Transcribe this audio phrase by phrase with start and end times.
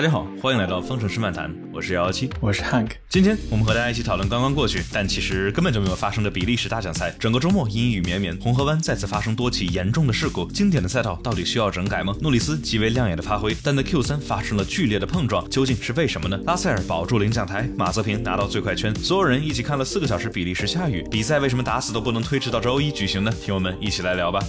[0.00, 2.92] 大家好，欢迎来到方程式漫谈，我是幺幺七，我是 Hank。
[3.10, 7.14] 今天我们和大家一起讨论刚刚过去，但其实根本就没有发生的比利时大奖赛。
[7.20, 10.46] 整个周末阴雨绵绵，红河湾再次发生多起严重的事故。
[10.52, 12.16] 经典的赛道到底需要整改吗？
[12.22, 16.40] 诺里斯极为亮眼的发挥，但在 Q 三发生了剧烈的碰撞，究竟是为什么呢？
[16.46, 23.30] 拉塞尔保住领奖台，马泽平拿到最快圈，所有人一起看了四个小时比利时下雨比赛，为什么打死都不能推迟到周一举行呢？
[23.44, 24.40] 听我们一起来聊吧。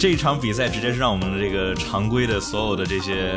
[0.00, 3.34] 这一场比赛直接是让我们的这个常规的所有的这些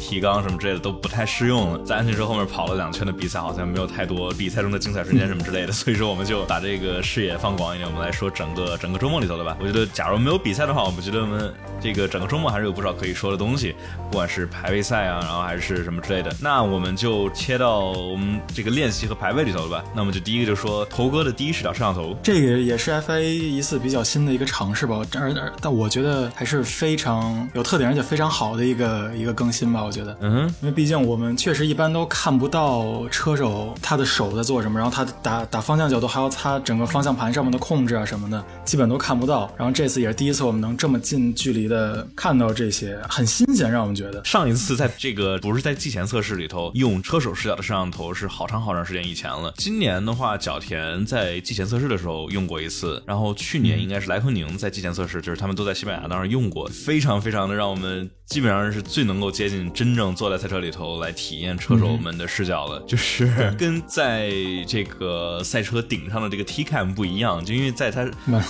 [0.00, 1.78] 提纲什么之类的都不太适用了。
[1.84, 9.54] 在安全车后面跑了两圈的比赛，好像没有太多比赛中的精彩瞬间什么之类的， 所以说我们就把这个视野放广一点，我们来说整个整个周末里头的吧。
[9.60, 13.74] 我觉得，假如没有比赛的话，我们觉得我们这个整个周末还是有不少可以说的东西，
[14.10, 16.34] 不管是排位赛啊，然后还是什么之类的。
[16.40, 19.84] 那我们就切到我们这个练习和排位里头了吧。
[19.94, 25.02] 那我们就第一个就说头哥的第一视角摄像头，这个也是 FIA 一次比较新的一个尝试吧。
[25.14, 29.84] 而而但我觉得还是非常有特点，而且非常好的一个一个更新吧。
[29.84, 39.52] 我觉得，嗯，因为毕竟我们确实一般都看不到车手他的手在做什么，然后他打打方向角度，还有他整个方向盘上面的控制啊什么的，基本都看不到。
[39.58, 44.24] 然后这次也是第一次我们能这么近距离的看到这些，很新鲜，让我们觉得。
[44.24, 49.52] 上一次在这个不是在季前测试里头用车手视角的摄像头是好长好长时间以前了。
[49.56, 56.68] 今年的话，角田在季前测试的时候用过一次，然后去年应该是莱科宁在季前测试，就是他们都在西班牙当时用过。
[56.68, 64.30] 非常非常的让我们基本上是最能够接近真正坐在赛车里头来体验车手们的视角了，就是跟在
[64.68, 68.06] 这个赛车顶上的这个 T cam 不一样，就因为在他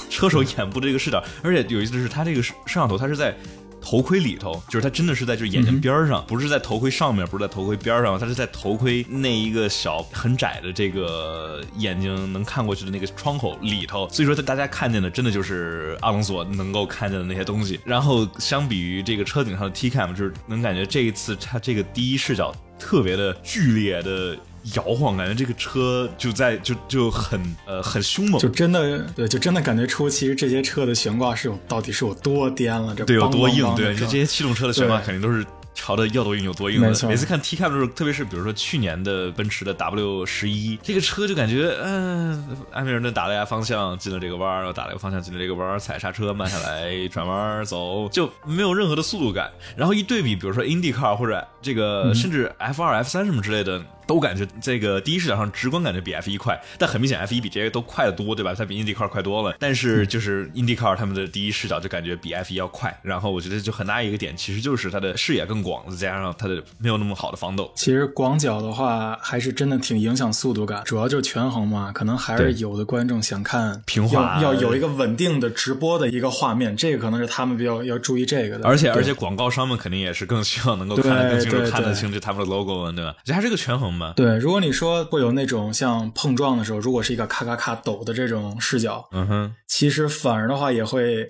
[0.09, 3.37] 车手眼部的这个视角，而且有意思的是，他这个摄像头它是在。
[3.81, 14.09] 头盔里头，就是它真的是在就眼睛边上，不是在头盔上面，不是在头盔边上，它是在头盔那一个小很窄的这个眼睛能看过去的那个窗口里头。
[14.11, 17.81] 所以说，大家看见的真的就是阿隆索能够看见的那些东西。
[17.85, 19.61] 然后，相比于这个车顶上。
[19.61, 24.37] 的 T cam，就是能感觉这一次它这个第一视角特别的剧烈的。
[24.75, 35.47] 摇晃，感觉这个车就在就就很呃很凶猛，就真的对，就真的感觉出其实这些车的悬挂是有到底是有多颠了，这对有多硬，对，这这些气动车的悬挂肯定都是。
[35.73, 49.51] 调的要多硬有多硬的，每次看 T Cap 的时候，特别是比如说去年的奔驰的 W 十一，这个车就感觉，嗯，安培尔顿打了一下方向进了这个弯儿，又打了一个方向进了这个弯儿，踩刹车慢下来转弯走，就没有任何的速度感。
[49.77, 58.55] 然后一对比，比如说 IndyCar 或者这个甚至 F 二、F 三什么之类的，都感觉这个第一视角上直观感觉比 F 一快，但很明显 F 一比这些都快得多，对吧？
[58.57, 59.55] 它比 IndyCar 快多了。
[59.59, 62.99] 但是就是 IndyCar 他们的第一视角就感觉比 F 一要快。
[63.03, 67.71] 然后我觉得就很大一个点，其实就是它的视野更广，再加上它的没有那么好的防抖。
[67.75, 71.93] 其实广角的话，还是真的挺影响速度感，主要就是权衡嘛。
[71.93, 78.67] 可能还是有的观众想看平滑，要有一个稳定的直播的一个画面，这个可能是他们比较要注意这个的。
[78.67, 83.15] 而且而且广告商们肯定也是更希望能够看得更清楚，看得清楚他们的 logo，对吧？
[83.25, 84.13] 这还是个权衡嘛。
[84.17, 91.29] 对，如果你说会有那种像碰撞的时候，如果是一个咔咔咔抖的这种视角，嗯哼，其实反而的话也会。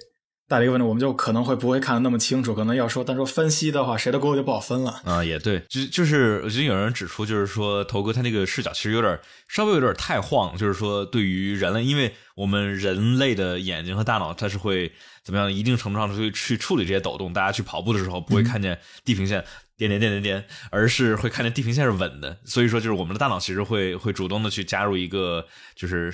[0.51, 5.23] 带来一个问题，我们就可能会不会看得那么清楚，可能要说，但说分析的话，谁的锅就不好分了啊。
[5.23, 9.17] 也对，就就是我觉得有人指出，就是说头哥他那个视角其实有点
[9.47, 14.91] 稍微有点太晃，就是说对于人类，因为我们人类的眼睛和大脑，它是会
[15.23, 17.33] 怎么样，一定程度上去去处理这些抖动。
[17.33, 19.45] 大家去跑步的时候不会看见地平线。
[19.89, 26.13] 点点点点点，而是会看见地平线是稳的，所以说就是我们的大脑其实会会主动的去加入一个就是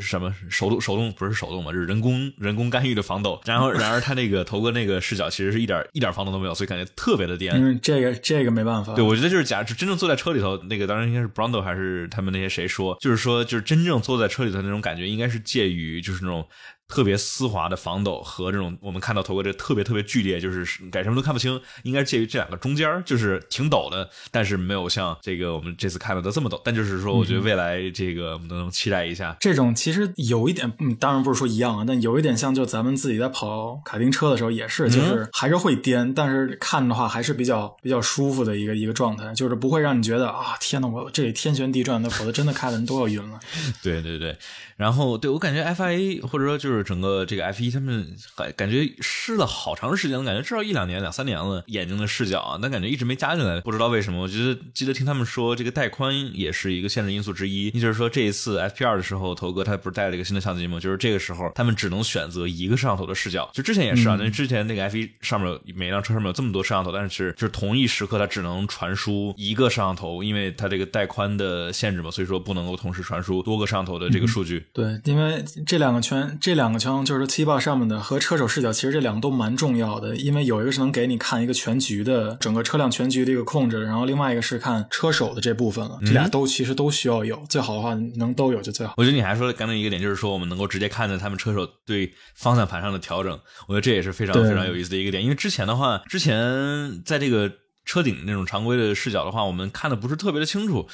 [0.00, 3.40] 什么手动手动不是手动嘛，就是人工人工干预的防抖。
[3.44, 7.54] 然后然而他那个头哥那个视角其实是一点一点防抖都没有，所以感觉特别的颠。
[7.54, 8.94] 嗯，这个这个没办法。
[8.94, 16.46] 对，我觉得就是假真正坐在车里头，那个当然应该是 Brando 还是他们那些谁说，就是说就是真正坐在车里头那种感觉，应该是介于就是那种。
[16.88, 26.60] 特别丝滑的防抖和这种我们看到头哥这特别特别剧烈，就是改什么都看不清，应该介于这两个中间，就是挺抖的，但是没有像这个我们这次看到的这么抖。
[26.64, 29.36] 但就是说，我觉得未来这个我们能期待一下。
[29.38, 43.38] 这种其实有一点，嗯，当然不是说一样啊，但有一点像，就咱们自己在跑卡丁车的时候也是，就是还是会颠，但是看的话还是比较比较舒服的一个一个状态，就是不会让你觉得啊，天呐，我这里天旋地转的，否则真的看的人都要晕了。
[43.82, 44.34] 对 对对。
[44.78, 54.22] 然后，对我感觉 FIA 或者说就是整个这个 F1，他们感感觉试了好长时间，感觉至少一两年、两三年了，眼睛的视角啊，但感觉一直没加进来，不知道为什么。
[54.22, 57.66] 我觉得记得听他们说，这个带宽也是一个限制因素之一。
[57.74, 60.78] 也就是说，这一次 FP 二的时候，头哥他不是带了一个新的相机吗？
[60.78, 63.50] 就是这个时候，他们只能选择一个摄像头的视角。
[63.52, 74.64] 就之前也是啊，那之前那个 F1 上面每辆车上面有这么多摄像头，但是就是同一时刻它只能传输一个摄像头，因为它这个带宽的限制嘛，所以说不能够同时传输多个摄像头的这个数据。
[74.72, 85.98] 对，因为这两个圈，这两两个枪，就是七八上面的和车手视角，其实这两个都蛮重要的，因为有一个是能给你看一个全局的整个车辆全局的一个控制，然后另外一个是看车手的这部分了。
[86.04, 88.92] 这俩都其实都需要有，最好的话能都有就最好。
[88.98, 93.32] 我觉得你还说刚才一个点，就是说我们能够直接看到他们车手对方向盘上的调整，
[93.68, 95.22] 我觉得这也是非常非常有意思的一个点。
[95.22, 97.50] 因为之前的话，之前在这个。
[97.88, 100.86] 车顶那种常规的视角的话，我们看的不是特别的清楚，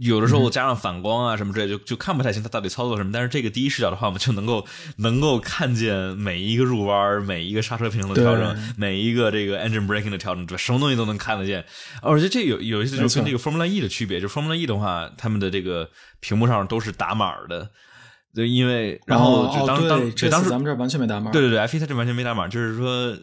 [0.00, 3.12] 有的时候加上反光啊什么之类，就就看不太清它到底操作什么。
[3.12, 4.66] 但是这个第一视角的话，我们就能够
[4.96, 11.64] 能够看见每一个入弯、每一个刹车平衡的调整、每一个这个 engine braking 的调整，对，什么东西都能看得见。
[12.02, 15.88] 而且这有有一些就是跟这个 Formula E 的区别，就 Formula E 的话，他们的这个
[16.18, 17.70] 屏幕上都是打码的，
[18.34, 23.16] 对，因为然后就当当这当时咱们这完全没打码，对对对，F1 它这完全没打码，就是说。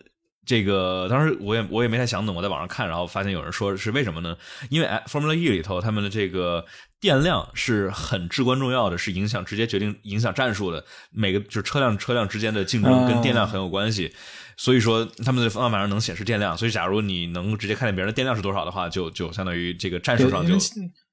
[0.45, 4.35] 这个当时我也我也没太想懂，我在网上看，然后发现有人说是为什么呢？
[4.69, 6.65] 因为 Formula E 里头他们的这个
[6.99, 10.83] 电量是很至关重要的，是影响直接决定影响战术的。
[11.11, 14.13] 每个就是车辆车辆之间的竞争跟电量很有关系，
[14.57, 16.57] 所以说他们的方向盘上能显示电量。
[16.57, 20.57] 所以假如你能直接看见别人的电量是多少的话，就就相当于这个战术上就。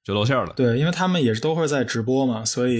[0.09, 2.79] 就露馅了，对，因为他们也是都会在直播嘛，所以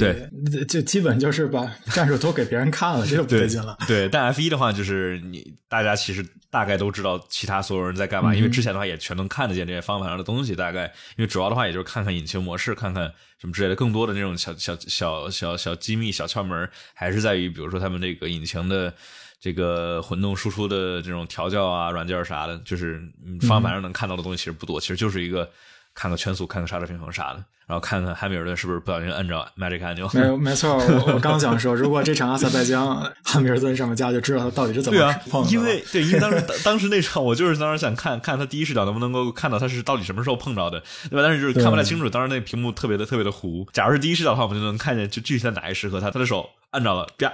[0.68, 3.78] 就基本就是把 战术都给别人看了，这就不对劲了。
[3.88, 10.56] 对，但 F 一的话，就是你大家其实大概都知道其他所有人在干嘛，因为之前的话也全能看得见这些方向盘上的东西。
[10.56, 10.86] 大概
[11.18, 13.04] 因为主要的话，也就是看看引擎模式，看看
[13.38, 18.92] 什么之类的，更多的那种小小小小小机密、小窍门，还是在于比如说他们这个引擎的
[19.40, 23.00] 这个混动输出的这种调教啊、软件啥的，就是
[23.42, 25.48] 方向盘上能看到的东西其实不多，其实就是一个。
[25.94, 30.10] 看个圈速，看个刹车平衡啥的，然后看看汉密尔顿是不是不小心摁着 magic 按钮。
[30.14, 35.50] 没有，没错， 我我刚想说，如果这场阿塞拜疆 汉密尔顿上面加，就知道他到底是怎么碰的。
[35.52, 41.22] 因为对，因为当时 当时那场，我就是当时想看看他第一视角能不能够看到他是到底什么时候碰着的，对吧？
[41.22, 43.68] 但是就是看不太清楚，当时那屏幕特别的特别的糊。
[43.74, 47.32] 假如是第一视角的话，我们就能看见就具体在哪一时刻，他他的手按着了，啪，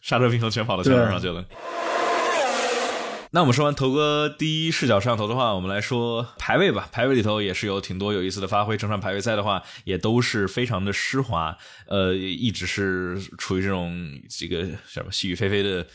[0.00, 1.44] 刹车平衡全跑到圈上去了。
[3.34, 6.86] 那我们说完头哥第一视角摄像头的话，我们来说排位吧。
[6.92, 8.76] 排位里头也是有挺多有意思的发挥。
[8.76, 11.56] 整场排位赛的话，也都是非常的湿滑，
[11.86, 15.86] 呃，一直是处于这种这个什么细雨霏霏的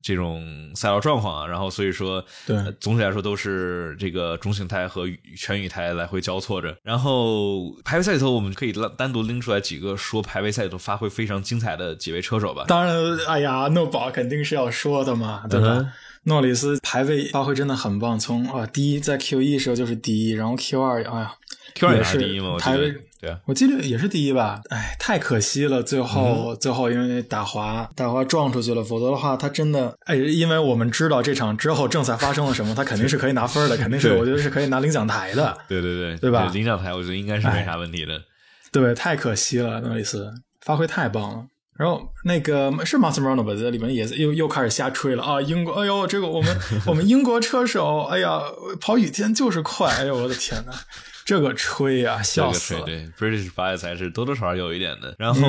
[0.00, 1.44] 这种赛道状况啊。
[1.48, 6.76] 然后所以说，对，总体来说都是这个中性胎和全雨胎来回交错着。
[6.84, 12.64] 然后排位赛里头，我们可以单独拎出来几个说排位赛里头发挥非常精彩的几位车手吧。
[12.68, 15.92] 当然，哎呀，诺宝肯定是要说的嘛，对吧？
[16.26, 21.32] 诺里斯排位发挥真的很棒，从啊第一在 Q 一时候就是第一，然后 Q 二哎呀
[21.74, 22.56] ，Q 二也是第一吗？
[22.58, 24.60] 排位对啊，我记得也是第一吧？
[24.70, 35.56] 哎，太可惜了，最后最后因为打滑打滑撞出去了，否则的话他真的哎，因为我们知道这场之后正赛发生了什么，他肯定是可以拿分的，肯定是 我觉得是可以拿领奖台的。
[35.68, 36.50] 对对对，对吧？
[36.52, 38.20] 领奖台我觉得应该是没啥问题的。
[38.72, 40.30] 对，太可惜了，诺里斯
[40.60, 41.46] 发挥太棒了。
[41.78, 45.40] 然后那个是 m a s t e r o n 吧，在里面也又又开始瞎吹了啊！
[45.42, 48.40] 英国，哎呦，这个我们我们英国车手，哎呀，
[48.80, 50.72] 跑雨天就是快，哎呦，我的天呐！
[51.26, 52.82] 这个吹呀，笑死了！
[52.84, 55.12] 对，British bias 还是多多少少有一点的。
[55.18, 55.40] 然后，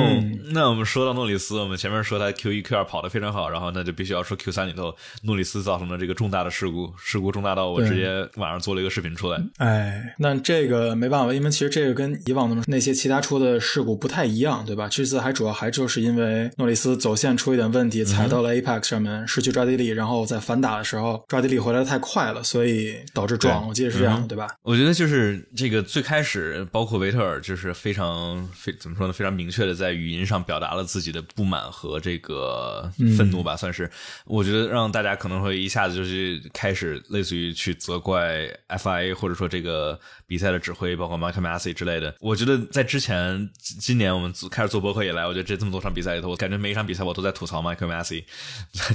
[0.52, 4.92] 那我们说到诺里斯，我们前面说他 Q 一、Q 二跑得非常好，然后那就必须要说 Q 三里头
[5.22, 9.40] 诺里斯造成的这个重大的事故，事故重大到我直接晚上做了一个视频出来。
[9.58, 14.88] 哎，那这个没办法，因为其实这个跟以往的那些其他出的事故不太一样，对吧？
[14.90, 23.68] 这次还主要还就是因为诺里斯走线出一点问题，踩到了 Apex 上面，失去抓地力，然后在反打的时候抓地力回来的太快了，所以导致撞。
[23.68, 24.48] 我记得是这样，对吧？
[24.62, 26.66] 我觉得就是这个最开始。
[26.70, 29.12] 包括维特尔就是非常非怎么说呢？
[29.12, 33.90] 非常明确的在语音上表达了自己的不满和这个愤怒吧，算是。
[34.26, 42.14] 我觉得让大家可能会一下子就是开始类似于去责怪 FIA 或者说这个比赛的指挥，包括 Michael Massey 之类的。
[42.20, 48.24] 我觉得在之前今年我们开始做博客以来，我觉得这这么多场比赛里头，我感觉每一场比赛我都在吐槽 Michael Massey，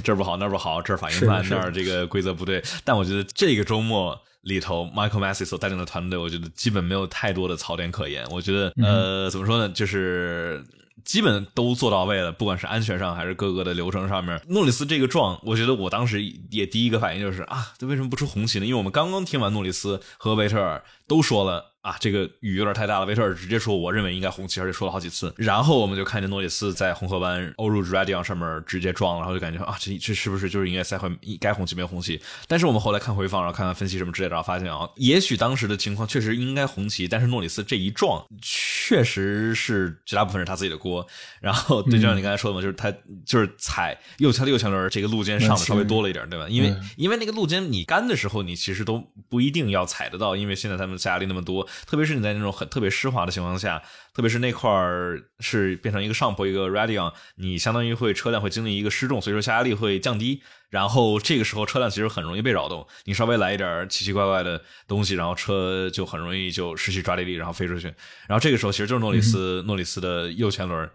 [0.02, 2.62] 这儿不好那儿不好，这儿反应慢那儿这个规则不对。
[2.84, 4.20] 但我觉得这个周末。
[4.44, 8.24] 里头，Michael Massey 所带领的团队，我觉得基本没有太多的槽点可言。
[8.30, 10.64] 我觉得，呃，怎么说呢，就是
[11.04, 14.40] 基本都做到位了，不管是安全上还是各个的流程上面。
[14.48, 18.66] 诺里斯这个撞，我觉得我当时也第一个反应就是啊，这为什么不出红旗呢？
[18.66, 21.73] 因为我们刚刚听完诺里斯和维特尔都说了。
[21.84, 23.04] 啊，这个雨有点太大了。
[23.04, 32.18] 维特尔直接说：“我认为应该红旗，而且说了好几次。”然后我们就看见诺里斯在红河湾欧入 Radion 上面直接撞了，然后就感觉啊，这这是不是就是应该赛会该红旗没有红旗？
[32.48, 41.06] 但是我们后来看回放，然后看看分析什么之类的，然后发现啊，也许当时的情况确实应该红旗，但是诺里斯这一撞确实是绝大部分是他自己的锅。
[41.38, 42.90] 然后对，就像你刚才说的嘛，就是他
[43.26, 46.46] 就是踩右前右前轮这个路肩上的稍微多了一点，对吧？
[46.48, 51.68] 因为因为那个路肩你干的时候，你其实都不一定要踩得到，因为现在他们下压力那么多。
[51.86, 53.82] 特别是你在那种很特别湿滑的情况下，
[54.14, 67.86] 特别是那块儿是变成一个上坡一个 radion，你相当于会车辆会经历一个失重，所以说下压力会降低，然后这个时候车辆其实很容易被扰动，你稍微来一点奇奇怪怪的东西，然后车就很容易就失去抓地力，然后飞出去。
[68.28, 70.90] 然后这个时候其实就是诺里斯诺里斯的右前轮。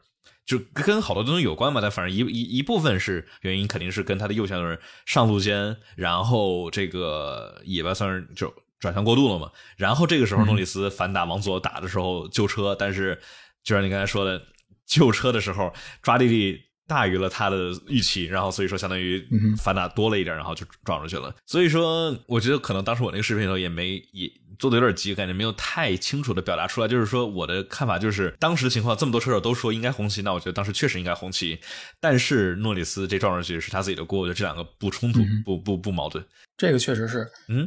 [0.46, 9.52] 就跟好多东西有关嘛，但反正一一一部分是原因，肯定是跟他的右前轮上路肩，然后这个尾巴算是就转向过度了嘛。
[9.78, 13.20] 然后这个时候诺里斯反打往左打的时候救车，但是
[13.64, 14.42] 就像你刚才说的，
[14.86, 19.24] 救车的时候抓地力大于了他的预期，然后所以说相当于
[19.58, 21.34] 反打多了一点，然后就撞出去了。
[21.46, 24.32] 所以说，我觉得可能当时我那个视频里头也没也。
[24.58, 26.88] 做的有点急，感觉没有太清楚的表达出来。
[26.88, 31.58] 就是说，我的看法就是，当时的情况，这么多车手都说应该红旗，那我觉得当时确实应该红旗。
[32.02, 36.22] 但是诺里斯这撞上去是他自己的锅，我觉得这两个不冲突，不不不矛盾。
[36.58, 37.66] 这个确实是，嗯，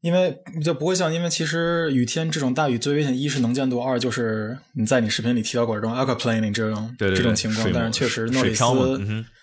[0.00, 8.64] 因为就不会像，因为其实雨天这种大雨最危险，一是能见度，二就是你在你视频里提到过这种 aquaplaning 这种这种情况，但是确实诺里斯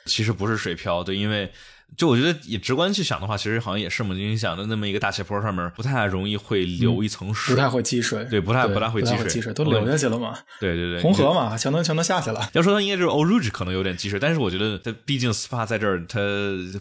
[0.05, 1.51] 其实不是水漂，对，因为。
[1.95, 4.13] 就我觉得，以直观去想的话，其实好像也是嘛。
[4.13, 10.37] 你想的那么一个大斜坡上面，不太容易会留一层水，不太会积水，对，不太不太会积水，积水都流下去了嘛。
[10.59, 12.49] 对对对， 红河嘛，全都全都下去了。
[12.53, 16.19] 要说它应该就是 o Rouge 可能有点积水，但是我觉得它毕竟 SPA 在这儿，它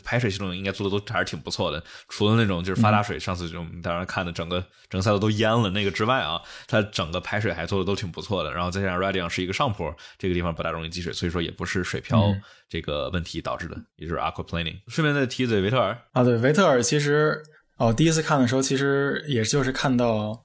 [0.05, 1.83] 排水系统应该做的都还是挺不错的。
[2.09, 4.61] 除了那种就是发大水，上次就当然看的整个
[4.91, 8.53] 整个赛道都淹了那个之外啊，它整个排水还做的都挺不错的。
[8.53, 12.35] 然后再加上 Radion 是一个上坡，这个地方不大容易积水，所以说也不是水漂。
[12.69, 14.75] 这个问题导致的，也就是 aquaplaning。
[14.97, 17.39] 顺便再提嘴维特尔啊，对维特尔，其实
[17.77, 20.43] 哦，第一次看的时候，其实也就是看到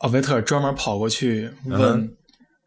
[0.00, 2.16] 啊，维特尔专门跑过去问。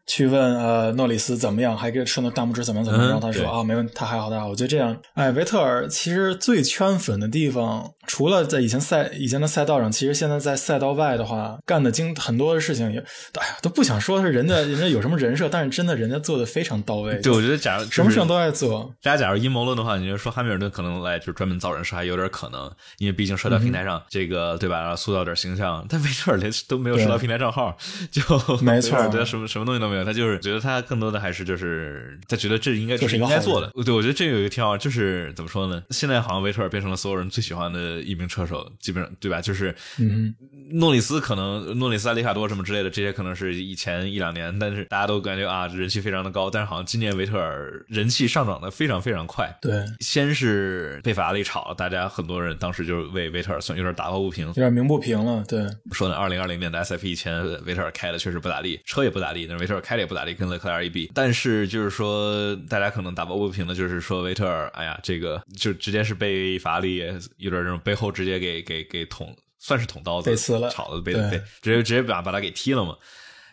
[0.08, 4.48] 去问呃诺里斯怎么样，还给顺着大拇指怎么样怎么样，然后他说啊没问题，他还好他好。
[4.48, 17.16] 我觉得这样，哎，维特尔其实最圈粉的地方，除了在以前赛以前的赛道上，其实现在在赛道外的话，干的经很多的事情也，哎呀都不想说是人家人家有什么人设，但是真的人家做的非常到位。
[17.22, 18.90] 对，我觉得假如什么事情都爱做。
[19.02, 25.84] 大家假如阴谋论的话，你就说汉密尔顿可能来就是专门造人设还有点可能，因为毕竟社交平台上这个对吧，塑造点形象。
[25.86, 27.76] 但维特尔连都没有社交平台账号，
[28.10, 28.22] 就
[28.62, 30.78] 没错，对什么什么东西都没有，他就是觉得他。
[30.88, 35.82] 更多的还是就是他觉得这应该就是应该做的，对我觉得这有一个挺好，就是怎么说呢？
[35.90, 39.40] 现在好像维特尔变成了所有人最喜欢的一名车手，基本上对吧？
[39.40, 40.34] 就是嗯
[40.70, 49.54] 诺里斯可能诺里斯、阿里卡多什么之类的，这些可能是以前一两年，但是大家都感觉啊人气非常的高，但是好像今年维特尔人气上涨的非常非常快。
[49.60, 55.44] 对，先是被法拉利炒，大家很多人当时就是为维特尔算有点打抱不平，有点鸣不平了。
[55.48, 60.68] 对，说呢，二零二零年的 S F 一前维特尔开的确实不咋地，车也不咋地，但是维特尔开的也不咋地，跟勒克。
[60.68, 66.96] 莱尔一比但是就是说，大家可能打抱不平的，就是说维特尔，哎呀，这个就直接是被法拉利
[67.38, 72.94] 有点这种背后直接给给给捅，算是捅刀子，被刺了炒的被被直接直接把把他给踢了嘛。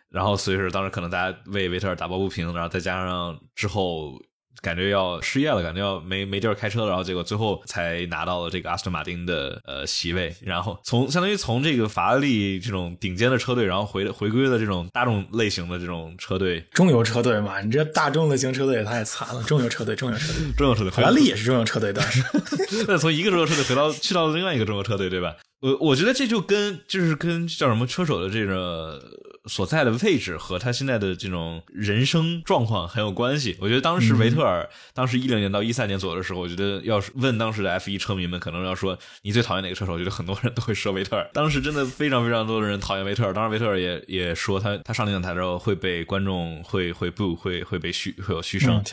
[0.10, 4.22] 然后所以说当时可能大家为维特尔打抱不平，然后再加上之后。
[4.62, 22.24] 感觉要失业了，感觉要没没地儿开车了，然后结果最后才拿到了这个阿斯顿马丁的呃席位，然后从相当于从这个法拉利这种顶尖的车队，然后回回归了这种大众类型的这种车队，中游车队嘛，你这大众类型车队也太惨了，中游车队，中游车队， 中游车队，法拉利也是中游车队，当时
[22.88, 25.35] 那从一个中游车队回到去到了另外一个中游车队，对吧？
[25.59, 29.01] 我我觉得这就跟就是跟叫什么车手的这个。
[29.47, 33.55] 所在的位置和他现在的这种人生状况很有关系。
[33.59, 41.29] 我觉得当时维特尔，当时一零年到一三年左右的时候，我觉得要是问当时的 F 一车迷们，可能要说你最讨厌哪个车手，我觉得很多人都会说维特尔。
[41.31, 43.31] 当时真的非常非常多的人讨厌维特尔。
[43.31, 48.83] 当时维特尔也也说他他上领奖台之后会被观众会会不会会被嘘会有嘘声。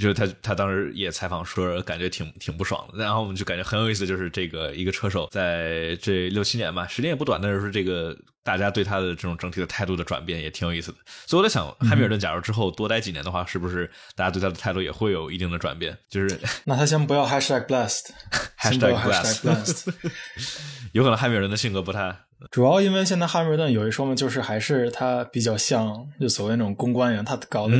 [0.00, 3.04] 就是他他当时也采访说感觉挺挺不爽的。
[3.04, 8.16] 然后我们就感觉很有意思，就是这个一个车手在这六七年吧，时间也不短，但是说这个。
[8.42, 15.96] 大家对他的这种整体的态度的转变也挺有意思的，所以我在想，汉密尔顿假如之后多待几年的话，是不是大家对他的态度也会有一定的转变？
[16.08, 18.96] 就是 那他先不要 hashtag blessed，hashtag
[19.44, 19.92] blessed，
[20.92, 22.16] 有可能汉密尔顿的性格不太。
[22.50, 27.76] 主要因为现在汉密尔顿有一说嘛，就是还是他比较像就所谓那种公关一样，他搞的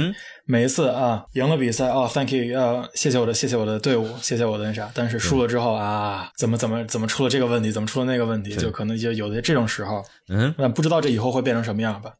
[0.51, 12.13] 每一次啊赢了比赛哦，thank you，呃，谢谢我的谢谢我的队伍，谢谢我的那啥，但是输了之后啊，怎么怎么怎么出了这个问题，怎么出了那个问题，就可能就有的这种时候，嗯，那不知道这以后会变成什么样吧？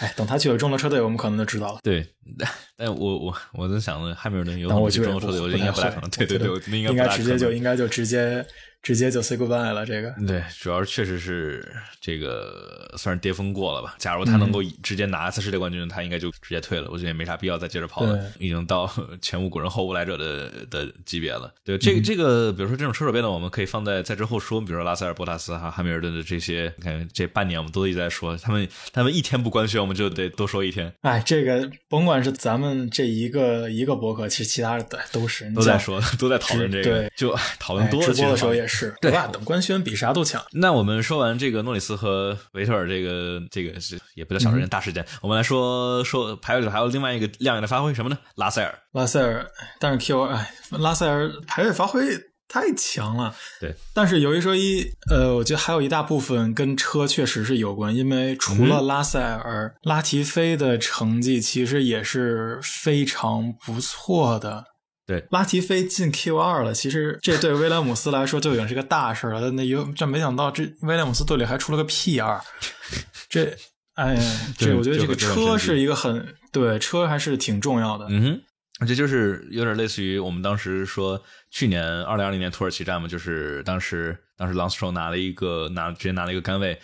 [0.00, 1.80] 哎，等他去了中国车队，我们可能就知道了。
[1.82, 2.06] 对，
[2.78, 6.08] 但我我我在想呢，汉密尔顿有但我比觉得中说的，我觉得应该不太可能。
[6.08, 6.48] 对对对，
[6.78, 8.44] 应该应该直接就应该就直接
[8.82, 9.84] 直接就 say goodbye 了。
[9.84, 13.94] 这个对，主要是确实是这个算是巅峰过了吧。
[13.98, 16.88] 假如他能够直接拿一次世界冠军，他应该就直接退了。
[16.90, 18.90] 我觉得也没啥必要再接着跑了，已经到
[19.20, 21.52] 前无古人后无来者的的级别了。
[21.62, 24.54] 对，这个这个，比如说这种车手变动，我们可以放在在之后说。
[24.60, 30.90] 比如说拉塞尔、博塔斯哈、汉密尔顿的这些，你看这半年我们都一直在说他们，他们一天不官宣，我们就得多说一天。
[31.02, 38.06] 哎，这个甭管是咱们这一个一个博客，其实其他的都是都在说， 都在讨论这个，对，就讨论多了。
[38.06, 39.26] 直播的时候也是，对吧？
[39.26, 40.42] 等官宣比啥都强。
[40.52, 45.04] 那我们说完这个诺里斯和维特尔，这个这个是也不叫小事件，大事件。
[45.20, 48.18] 我们来说说排位里还有另外一个亮眼的发挥，什么呢？
[48.36, 49.46] 拉塞尔，拉塞尔，
[49.80, 52.02] 但是 Q 哎，拉塞尔排位发挥
[52.46, 53.34] 太强了。
[53.60, 64.64] 对，但是有一说一，呃，我觉得还有一大部分跟车确实是有关，因为除了拉塞尔，拉提菲的成绩其实也是非常不错的。
[65.06, 69.50] 对，拉提菲进 Q 二了，其实这对威廉姆斯来说就已经是个大事了。
[69.50, 72.40] 那有这没想到，这威廉姆斯队里还出了个 P 二，
[73.28, 73.54] 这
[73.96, 74.16] 哎，
[74.56, 78.06] 这我觉得这个车是一个很对车还是挺重要的。
[78.08, 78.40] 嗯
[78.78, 86.78] 哼，这就是有点类似于我们当时说去年二零二零年土耳其站嘛，就是当时当时 l a n s t r o 拿了一个拿直接拿了一个杆位，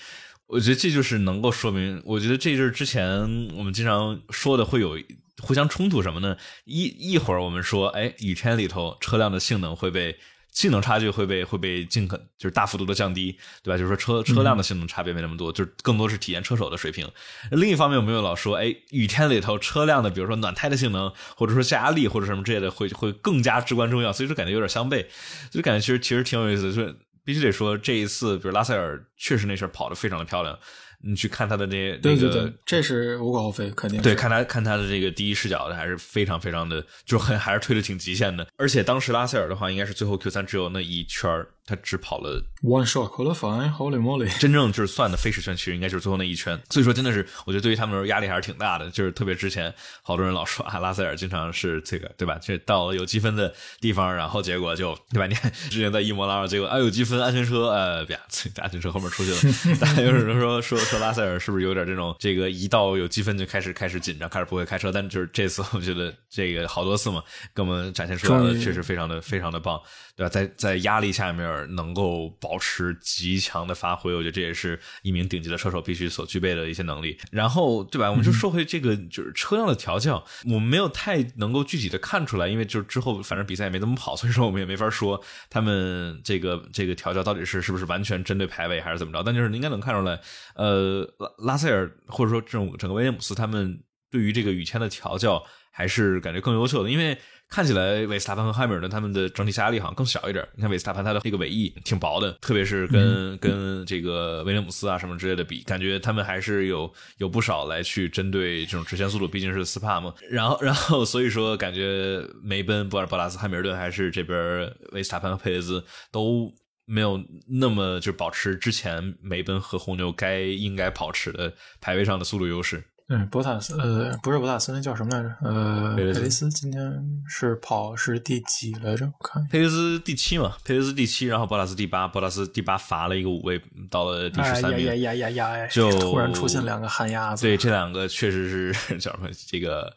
[0.46, 3.08] 我觉得这就是能够说明，我觉得这就是之前
[3.56, 4.98] 我们经常说的会有。
[5.42, 6.36] 互相冲突什么呢？
[6.66, 10.14] 一一会儿我们说，哎，雨天里头车辆的性能会被
[10.52, 13.78] 性能差距会被会被尽可就是大幅度的降低，对吧？
[13.78, 17.08] 就是说车车辆的性能差别没那么多，就是更多是体验车手的水平。
[17.52, 24.12] 另一方面，我们又老说，哎，雨天里头车辆的，比如说暖胎的性能，或者说下压力或者什么之类的，会会更加至关重要。
[24.12, 25.06] 所以说感觉有点相悖，
[25.50, 26.72] 就感觉其实其实挺有意思的。
[26.72, 30.58] 就必须得说，这一次，比如拉塞尔确实那事儿跑得非常的漂亮。
[31.02, 34.14] 你去看他的那对对对，这是无可厚非，肯定对。
[34.14, 38.46] 看他看他的这个第一视角的，还是非常非常的，就很还是推的挺极限的。
[38.56, 41.48] 而且当时拉塞尔的话，应该是最后 Q 三只有那一圈儿。
[41.66, 44.28] 他只跑了 one shot qualifying，Holy moly！
[44.40, 46.60] 真正就是算的飞驰圈，其实应该就是最后那一圈。
[46.70, 48.90] 所以说，真的是我觉得对于他们来说压力还是挺大的。
[48.90, 52.38] 就是特别之前，好多人老说啊，拉塞尔经常是这个，对吧？
[52.42, 55.26] 这到了有积分的地方，然后结果就对吧？
[55.26, 58.18] 你看之前在伊莫拉，结果啊有积分，安全车呃，别
[58.56, 59.54] 安全车后面出去了。
[59.80, 64.90] 大家有人说说说拉塞尔是不是有点这种这个一到有积分就开始开始紧张，开始不会开车？
[64.90, 67.22] 但就是这次我觉得这个好多次嘛，
[67.54, 69.80] 给我们展现出来的确实非常的非常的棒。
[70.20, 70.28] 对吧？
[70.28, 77.16] 在在压力下面能够保持极强的发挥，我觉得这也是一名顶级的车手必须所具备的一些能力。
[77.30, 78.10] 然后，对吧？
[78.10, 89.22] 我们就说回这个，就是车辆的调教，我们没有太能够具体的看出来，因为就是之后反正比赛也没怎么跑，所以说我们也没法说他们这个这个调教到底是是不是完全针对排位还是怎么着。
[89.22, 90.20] 但就是应该能看出来，
[90.54, 97.16] 呃，拉拉塞尔或者说这种整个威廉姆斯他们对于这个雨天的调教还是感觉更优秀的，因为。
[97.50, 100.46] 看起来维斯塔潘和汉密尔顿他们的整体下压力好像更小一点。
[100.54, 110.14] 你看维斯塔潘他的那个尾翼挺薄的，特别是跟跟这个威廉姆斯啊什么之类的比，感觉他们还是有有不少来去针对这种直线速度，毕竟是斯帕嘛。
[110.30, 122.84] 然后然后所以说感觉梅奔、不管是博拉斯、汉密尔顿还是这边维斯塔潘和佩雷兹都没有那么就保持之前梅奔和红牛该应该保持的排位上的速度优势。
[123.12, 125.34] 嗯，博塔斯，呃，不是博塔斯，那叫什么来着？
[125.42, 126.80] 呃，佩雷斯今天
[127.26, 129.04] 是跑是第几来着？
[129.18, 134.86] 我看佩雷斯第七嘛，佩雷斯第七，然后博塔斯第八，博塔斯第八罚了一个五位，到了第十三名。
[134.86, 135.66] 呀呀呀呀呀！
[135.66, 137.44] 就突然出现两个旱鸭子。
[137.44, 139.28] 对，这两个确实是 叫什么？
[139.48, 139.92] 这个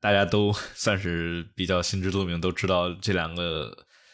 [0.00, 3.70] 大家都 算是比较心知肚明，都知道这两个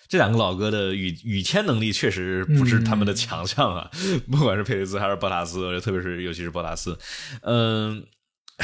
[0.08, 3.88] 这两个老哥的雨雨天能力确实不是他们的强项啊。
[4.28, 6.98] 不管是佩雷斯还是博塔斯，特别是尤其是博塔斯，
[7.42, 8.04] 嗯。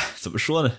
[0.16, 0.78] 怎么说呢？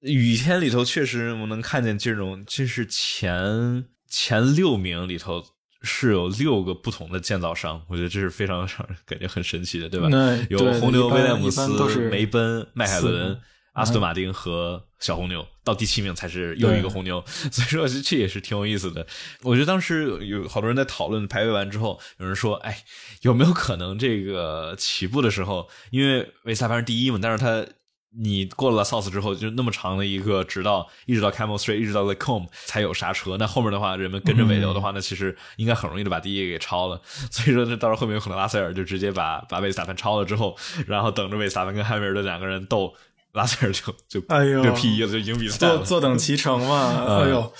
[0.00, 5.42] 雨天里头确实我能看见这种，这是前前六名里头
[5.80, 10.10] 是有六个不同的建造商，我觉得这是非常让人感觉很神奇的，对吧？
[10.50, 11.66] 有红牛、威廉姆斯、
[12.10, 13.40] 梅奔、迈凯伦、
[13.72, 19.06] 阿斯顿马丁和小红牛，到第七名才是又一个红牛， 所以说这也是挺有意思的。
[19.40, 22.84] 我觉得当时有好多人在讨论排位完之后，有人说：“哎，
[23.22, 27.66] 有没有可能这个起步的时候，因为维斯塔潘是第一嘛，但是他。”
[28.16, 33.36] 你过了 South 之后，就那么长的一个，直到一直到 Camel Street，一直到 The Combe 才有刹车。
[33.36, 37.00] 那后面的话，人们跟着尾流的话，那其实应该很容易的把第一给超了。
[37.30, 42.94] 所以说，那到时候后面有可能拉塞尔就直接把把维斯塔潘超了之后，然后等着维斯塔潘跟汉密尔顿两个人斗，
[43.32, 45.58] 拉塞尔就就哎呦就 P 一了，就赢比赛。
[45.58, 47.04] 坐坐等其成嘛。
[47.20, 47.52] 哎呦，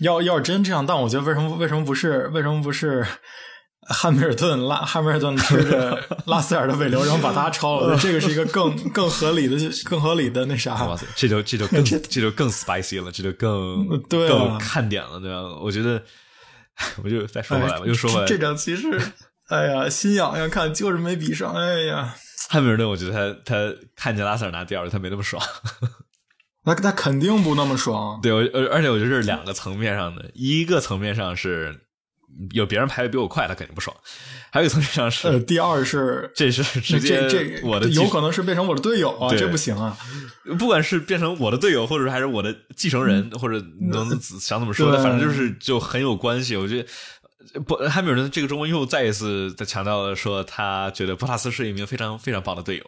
[0.00, 3.06] 要要是真这样，但我觉得为什么为什么不是为什么不是？
[3.88, 10.84] 汉密尔顿拉汉密尔顿吃着拉塞尔的尾流，然后把他超了，这个是一个更 更合理的、更合理的那啥。
[10.86, 15.42] 哇塞，这就这就更 这就更 spicy 了，这就更对更看点了，对吧？
[15.60, 16.02] 我觉得，
[17.04, 19.00] 我就再说回来吧，又说回来，这场其实，
[19.48, 22.14] 哎呀，心痒痒，看就是没比上，哎呀，
[22.48, 25.40] 汉密尔顿，我觉得他他看见拉塞尔拿第二，他没那么爽。
[26.64, 28.18] 那他肯定不那么爽。
[28.20, 31.85] 对，我而而且我觉得是两个层面上的，一个层面上是。
[32.52, 33.96] 有别人排的比我快，他肯定不爽。
[34.50, 39.96] 还有一层面上是，呃，第二是，这是直接这我的有可能是变成我的队友啊，这不行啊。
[40.58, 46.56] 不管是变成我的队友，或者还是我的继承人，或者能想怎么说的，反正就是就很有关系。
[46.56, 52.84] 我觉得不，汉密尔顿这个中文又再一次的强调了，说他觉得博塔斯是一名非常非常棒的队友。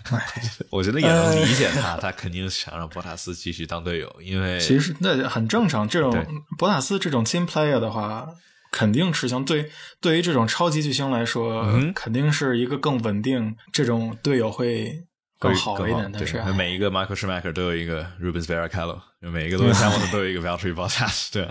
[0.70, 5.86] 我觉得也能理解他，他肯定想让博塔斯继续当队友，因为其实那很正常。
[5.86, 6.26] 这种
[6.58, 8.26] 博塔斯这种 team player 的话。
[8.70, 15.06] 肯定吃香对对于这种超级巨星来说，嗯肯定是一个更稳定，这种队友会
[15.38, 16.10] 更好一点。
[16.12, 19.00] 但是每一个 Michael Schumacher 都有一个 Rubens Barrichello。
[19.22, 21.46] 每一个东西项目都有一个 Valtteri Bottas，对，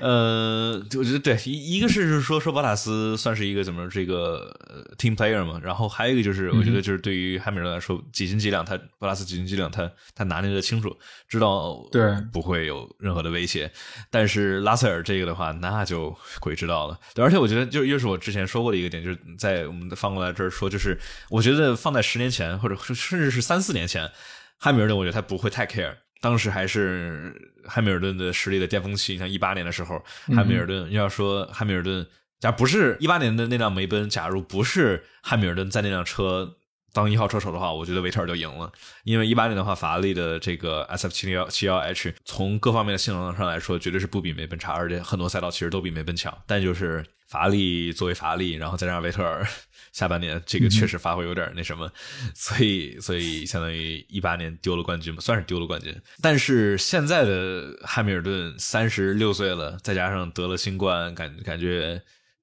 [0.00, 4.52] 呃，我觉得对，一一个是说说博塔斯算是一个怎么这个
[4.98, 10.96] team player 嘛，然后还有一个就是我觉得就是对于汉密尔顿来说几斤几两，他博塔斯几斤几两，他他拿捏的清楚，
[11.28, 13.70] 知道对不会有任何的威胁，
[14.10, 20.98] 但是拉塞尔这个的话那就鬼知道了，对，而且我觉得就又是我之前说过的一个点，就是在我们放过来这儿说，就是
[21.30, 24.10] 我觉得放在十年前或者甚至是三四年前，
[24.58, 25.94] 汉密尔顿我觉得他不会太 care。
[26.20, 27.32] 当时还是
[27.64, 30.04] 汉密尔顿的实力的巅峰期，像一八年的时候，
[30.34, 32.06] 汉密尔顿要说汉密尔顿，
[32.40, 36.57] 假如不是一八年的那辆梅奔，假如不是汉密尔顿在那辆车
[36.98, 38.70] 当一号车手的话，我觉得维特尔就赢了。
[39.04, 46.36] 因为一八年的话，法拉利的这个 S F 七零幺七幺 H 从各方面的性能上来说，绝对是不比梅奔差，而且很多赛道其实都比梅奔强。
[46.44, 49.46] 但就是法拉利作为法拉利，然后再加上维特尔。
[49.92, 51.90] 下半年这个确实发挥有点那什么，
[52.34, 55.94] 所以所以相当于一八年丢了冠军嘛，算是丢了冠军。
[56.20, 62.00] 但是现在的汉密尔顿三十六岁了，再加上得了新冠，感感觉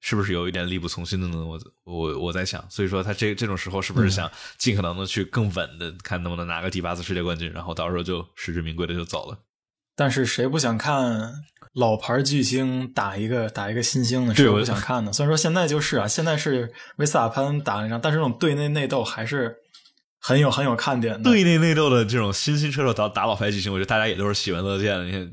[0.08, 1.44] 是不是有一点力不从心的呢？
[1.44, 9.36] 我我我在想，所以说他这这种时候是不是想尽可能的去更稳的，看能不能拿个第八次世界冠军，然后到时候就实至名归的就走了。
[9.96, 11.32] 但是谁不想看？
[11.72, 15.12] 老牌巨星打一个打一个新星呢，是我不想看呢。
[15.12, 19.56] 虽然说现在就是啊，现在是维斯塔潘打了一仗，但是这种队内内斗还是。
[20.26, 25.04] 很有很有看点的，队内内斗的这种新兴车手打打老牌巨星，我觉得大家也都是喜闻乐见的。
[25.04, 25.32] 你看，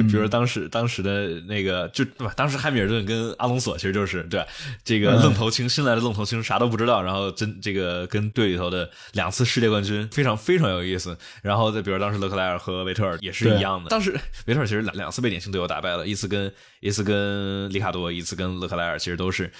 [0.08, 2.32] 比如当时当时的那个，就对吧？
[2.34, 4.42] 当时汉密尔顿跟阿隆索其实就是对
[4.82, 11.14] 这个愣头青，新来的愣头青啥都不知道，然后真这个跟队里头的两次世界冠军非常非常有意思。
[11.42, 16.50] 然后再比如当时勒克莱尔和维特尔也是一样的，当时维特尔其实两两次被年轻队友打败了，一次跟
[16.80, 19.52] 一次跟里卡多，一次跟勒克莱尔，其实都是。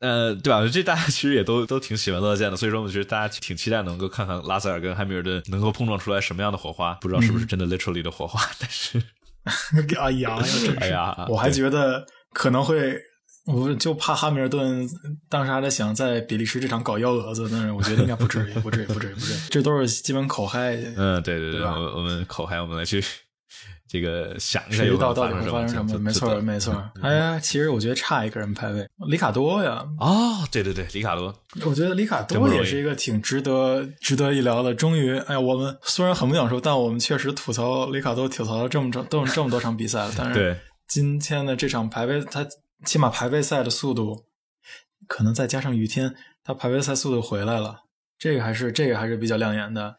[0.00, 0.68] 呃，对吧？
[0.68, 6.92] 这大家其实也都都挺喜闻乐见的，所以说我觉得大家挺期待能够看看拉塞尔跟汉密尔顿能够碰撞出来什么样的火花。
[7.00, 9.02] 不知道是不是真的 literally 的火花，但是，
[9.98, 10.38] 哎呀，
[10.80, 12.04] 哎呀，我还觉得
[12.34, 12.94] 可能会，
[13.46, 14.86] 我就怕汉密尔顿
[15.30, 20.74] 当时还在想在比利时这场搞幺蛾子，但是我觉得应该不至于，不至于，不至于，不至于，这都是基本口嗨。
[20.96, 23.02] 嗯，对对对，我我们口嗨，我们来去。
[23.88, 25.98] 这个想一下，到到底会发生什么？
[25.98, 26.90] 没错，没错。
[27.02, 29.84] 哎呀，其实我觉得差一个人排位，里卡多呀。
[30.00, 31.32] 哦，对对对，里卡多。
[31.64, 34.74] 我觉得里卡多也是一个挺值得值得一聊的。
[34.74, 40.12] 终于，哎呀，我们虽然很不想说，但我们确实吐槽里卡多吐槽了这么长都这么多场比赛了。
[40.18, 42.44] 但是今天的这场排位，他
[42.84, 44.24] 起码排位赛的速度，
[45.06, 47.82] 可能再加上雨天，他排位赛速度回来了，
[48.18, 49.96] 这个还是这个还是比较亮眼的。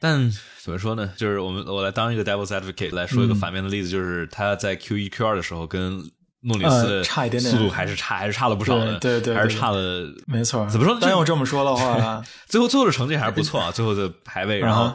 [0.00, 1.12] 但怎么说呢？
[1.16, 6.10] 就是我们我来当一个 devil's advocate 来说一个反面的例子，就是他在 Q 一 Q 二的时候跟。
[6.42, 10.66] 诺里斯差一点点，速度还是差，还是差了不少的，对对，还是差了，没错。
[10.70, 10.98] 怎么说？
[10.98, 14.90] 单要这么说的话， 最后最后的成绩还是不错啊，最后的排位，然后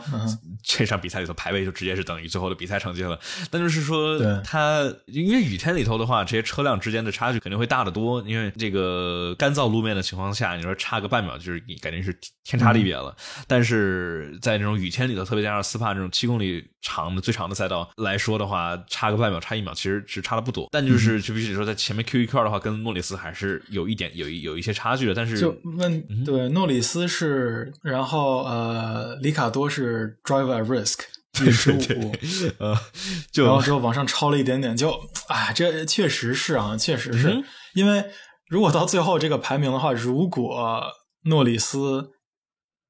[0.64, 3.20] 这场比赛里头排位就直接是等于最后的比赛成绩了。
[3.52, 8.24] 但就是说，他因为雨天里头的话，这些车辆之间的差距肯定会大得多。
[8.24, 13.16] 因为这个干燥路面的情况下，你说差个半秒，就是感觉是天差地别了。
[13.48, 20.68] 但是在这种雨天里头，特别加上斯帕这种七公里长的最长的赛道来说的话，差个半秒，差一秒，其实是差的不多。
[20.72, 21.35] 但就是就。
[21.36, 25.14] 必须得说，在前面 Q 一 Q 二的话，跟诺里斯还是有一点有有一些差距的。
[25.14, 31.02] 但是就问对诺里斯是，然后呃，里卡多是 Drive at Risk
[31.52, 32.12] 十五，
[32.60, 32.76] 呃，
[33.32, 34.90] 就然后之后往上超了一点点，就
[35.28, 37.44] 啊，这确实是啊，确实是
[37.74, 38.06] 因为
[38.50, 40.84] 如果到最后这个排名的话，如果
[41.26, 42.12] 诺里斯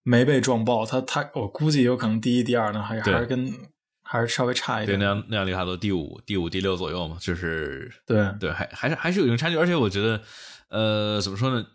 [0.03, 3.51] 没被撞爆，他他我估计有可能第一、第二呢，还还是跟
[4.07, 10.21] 还是稍微差一点对，那样那样里卡多第五、第五、第六左右嘛，就是对，对，还还是还是有一定差距，而且我觉得，
[10.69, 11.65] 呃，怎么说呢？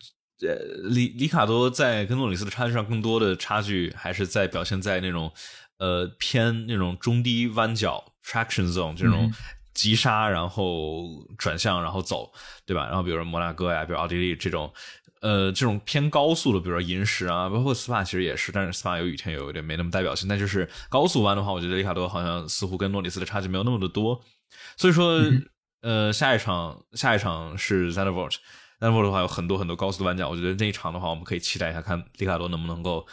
[0.42, 0.54] 呃，
[0.88, 5.30] 里里卡多在跟诺里斯的差距上，更多的差距还是在表现在那种
[5.78, 9.30] 呃偏那种中低弯角 traction zone 这种
[9.74, 11.02] 急刹，然后
[11.36, 12.32] 转向，然后走，
[12.64, 12.86] 对吧？
[12.86, 14.72] 然后比如说摩纳哥呀，比如奥地利这种。
[15.20, 20.26] 呃，这种偏高速的，比如说银石啊，包括斯帕其实也是，但是斯帕有雨天有一点没那么代表性。
[20.26, 24.18] 但就是高速弯的话，我觉得里卡多好像似乎跟诺里斯的差距没有那么的多。
[24.78, 25.20] 所以说，
[25.82, 28.40] 呃，下一场下一场是 z a n d v o r t z
[28.80, 33.06] a n d v o r t 的话有很多很多高速的弯角，我觉得那一场的话，我们可以期待一下，看里卡多能不能够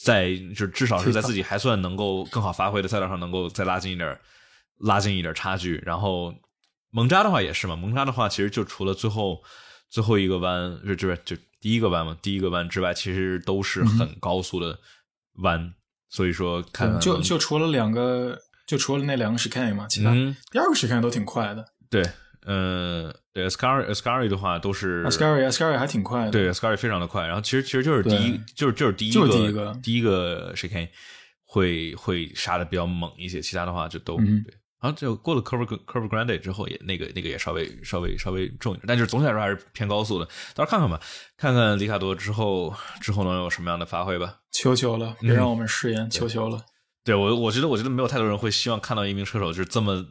[0.00, 4.16] 在就至少是在自己还算能够更好发挥的赛道上，能够再拉近一点，
[4.78, 5.82] 拉近一点差距。
[5.84, 6.32] 然后
[6.92, 9.42] 蒙扎的话也是嘛，蒙扎的话其实就除了最后。
[9.90, 14.78] 最后一个弯就就是就第一个弯嘛，第一个弯之外，其实都是很高速的
[15.42, 15.74] 弯，
[16.08, 20.12] 所以说看就就除了两个，就除了那两个 chicane 嘛，其他
[20.50, 21.64] 第二个 chicane 都挺快的。
[21.90, 22.02] 对，
[22.46, 25.42] 嗯，对 s c a r y s c a r y 的话都是 s c a r
[25.42, 27.26] y s c a r y 还挺快的，对 s c a r y 非常的快。
[27.26, 30.88] 然后其实其实就是第一，就是就是第一个第一个第一个 chicane
[31.44, 34.54] 会会杀的比较猛一些，其他的话就都对。
[34.80, 40.24] 然后就过了 Curve Curve Grande 之后，也那个那个也稍微稍微稍微重一点，但就是总体来说还是偏高速的。
[40.54, 40.98] 到时候看看吧，
[41.36, 44.38] 看看里卡多之后之后能有什么样的发挥吧。
[44.50, 46.64] 求求了，别让我们失言，求求了。
[47.04, 50.04] 对我，我觉得我觉得没有太多人会希望看到一名车手就是这么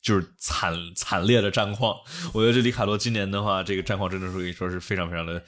[0.00, 1.94] 就是惨惨烈的战况。
[2.32, 5.42] 我觉得这里卡多今年的话，这个战况真的是可以说是非常非常的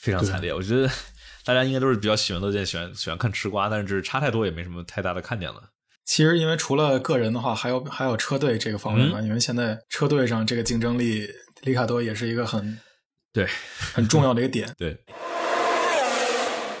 [0.00, 0.52] 非常惨烈。
[0.52, 0.88] 我觉得
[1.44, 5.62] 大家应该都是比较喜闻乐见，喜欢喜欢看吃瓜，但是就是差太多也没什么太大的看点了。
[6.04, 9.20] 其实，因为除了个人的话，还有还有车队这个方面嘛。
[9.20, 11.28] 因为现在车队上这个竞争力，
[11.62, 12.78] 里卡多也是一个很
[13.32, 13.46] 对
[13.94, 14.68] 很重要的一个点。
[14.78, 14.98] 对。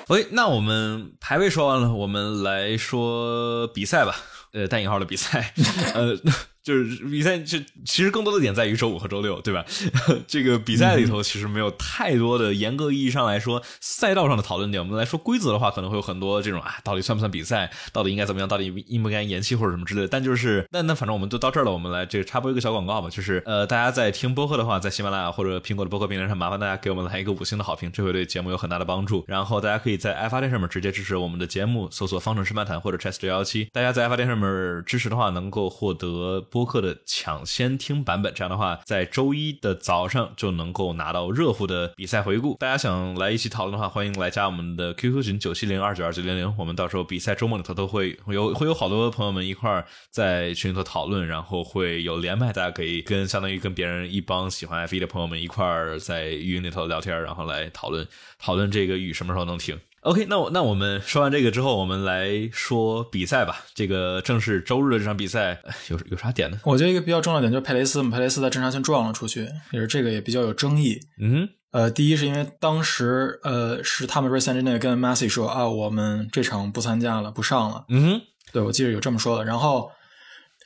[0.08, 4.16] OK，那我们排位说完了，我们来说比赛吧。
[4.52, 5.54] 呃，带引号的比赛，
[5.94, 6.18] 呃。
[6.62, 9.64] 就是比赛，就其实更多的点在于周五和周六，对吧？
[10.28, 14.80] 这个比赛里头其实没有太多的严格意义上来说赛道上的讨论点。
[14.80, 17.68] 我们来说规则的话，可能会有很多这种啊，到底算不算比赛？
[17.92, 18.48] 到底应该怎么样？
[18.48, 20.08] 到底应不应该延期或者什么之类的？
[20.08, 23.10] 但就是那那反正我们都到这儿了，我们来这个插播一个小广告吧。
[23.10, 29.24] 就是呃，大家在听播客的话，在喜马拉雅或者苹果的播客平台上，麻烦大家给我们来一个五星的好评，这会对节目有很大的帮助。
[29.26, 33.64] 然后大家可以在爱发电上面直接支持我们的节目，搜索“方程式漫谈”或者 “chess 六幺七”。
[33.74, 36.40] 大家在爱发电上面支持的话，能够获得。
[36.52, 42.58] 播客的抢先听版本，这样的话，在周一的早上就能够拿到热乎的比赛回顾。
[42.60, 46.54] 大家想来一起讨论的话，欢迎来加我们的 QQ 群九七零二九二九零零。
[46.58, 58.06] 我们到时候比赛周末里头都会有会有好多朋友们一块儿在群里头讨论，然后会有连麦，大家可以跟相当于跟别人一帮喜欢 F 一的朋友们一块儿在语音里头聊天，然后来讨论
[58.38, 59.80] 讨论这个雨什么时候能停。
[60.02, 63.64] OK，那我那我们说完这个之后，我们来说比赛吧。
[63.72, 66.58] 这个正是周日的这场比赛，有有啥点呢？
[66.64, 70.98] 我觉得一个比较重要的点就是佩雷斯，佩雷斯在正常圈撞了出去，也是这个也比较有争议。
[71.20, 77.84] 嗯，呃，第一是因为当时呃是他们 race engineer 跟 Massey 说啊，我们这场不参加了，不上了。
[77.88, 78.20] 嗯，
[78.52, 79.44] 对，我记得有这么说的。
[79.44, 79.92] 然后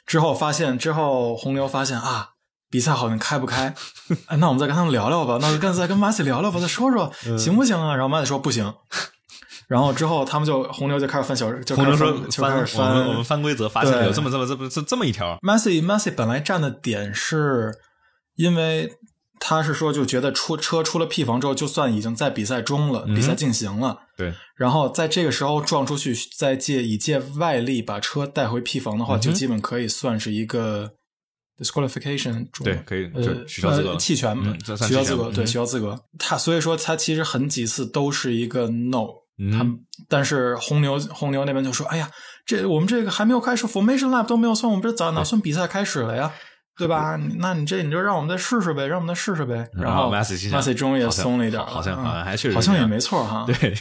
[0.07, 2.31] 之后发现之后红牛发现啊，
[2.71, 3.75] 比赛好像开不开，
[4.29, 7.95] 哎，那我们再跟他们聊聊吧，那就跟再跟 Massey 聊聊吧，再说说行不行啊？
[7.95, 8.73] 然后 Massey 说不行。
[9.69, 15.37] 然后之后，他们就红牛就开始翻小，就红牛说翻我们我们翻规则，发现有这么这么这么这这么一条。
[15.43, 17.75] Massey Massey 本来站的点是，
[18.37, 18.93] 因为
[19.41, 24.33] 他是说就觉得出车出了 P 房之后，就算已经在比赛中了，比赛进行了，对。
[24.55, 30.93] 然后在这个时候撞出去，再借以借外力把车带回 P 房的话，就基本可以算是一个
[31.59, 35.99] disqualification，对，可以呃取消资格，弃权，取消资格，对，取消资格。
[36.21, 39.26] 他所以说他其实很几次都是一个 no。
[39.53, 42.11] 他们，但是红牛红牛那边就说：“哎呀，
[42.47, 46.33] 这我们这个还没有开始，formation lap 都没有算，我们这咋哪算比赛开始了呀？
[46.79, 47.17] 对吧？
[47.39, 53.47] 那你这你就让我们再试试呗，让我们再试试呗。”然后 Massey 终于也松了一点，好像好像还确实好像也没错哈。
[53.47, 53.75] 对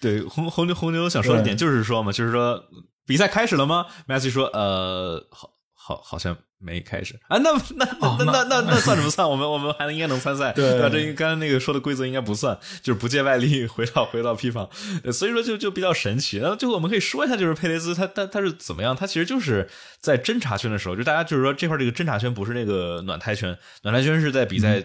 [0.00, 2.58] 对，红红牛红牛想说的点就是说嘛，就是说
[3.06, 5.50] 比赛开始了吗？Massey 说：“呃，好
[5.82, 7.38] 好好像。”没开始啊？
[7.38, 9.28] 那那那那那那算什么算？
[9.28, 10.52] 我们我们还能应该能参赛？
[10.52, 10.88] 对吧？
[10.88, 14.70] 这刚才那个说的规则应该不算，就是不借外力回到回到 P 方，
[15.12, 16.38] 所以说就就比较神奇。
[16.38, 18.94] 然后最后我们可以说一下，就是佩雷兹他他他是怎么样？
[18.94, 19.68] 他其实就是
[19.98, 24.80] 在侦查圈的时候，就大家就是说这块这个侦查圈不是那个暖胎圈，暖胎圈是在比赛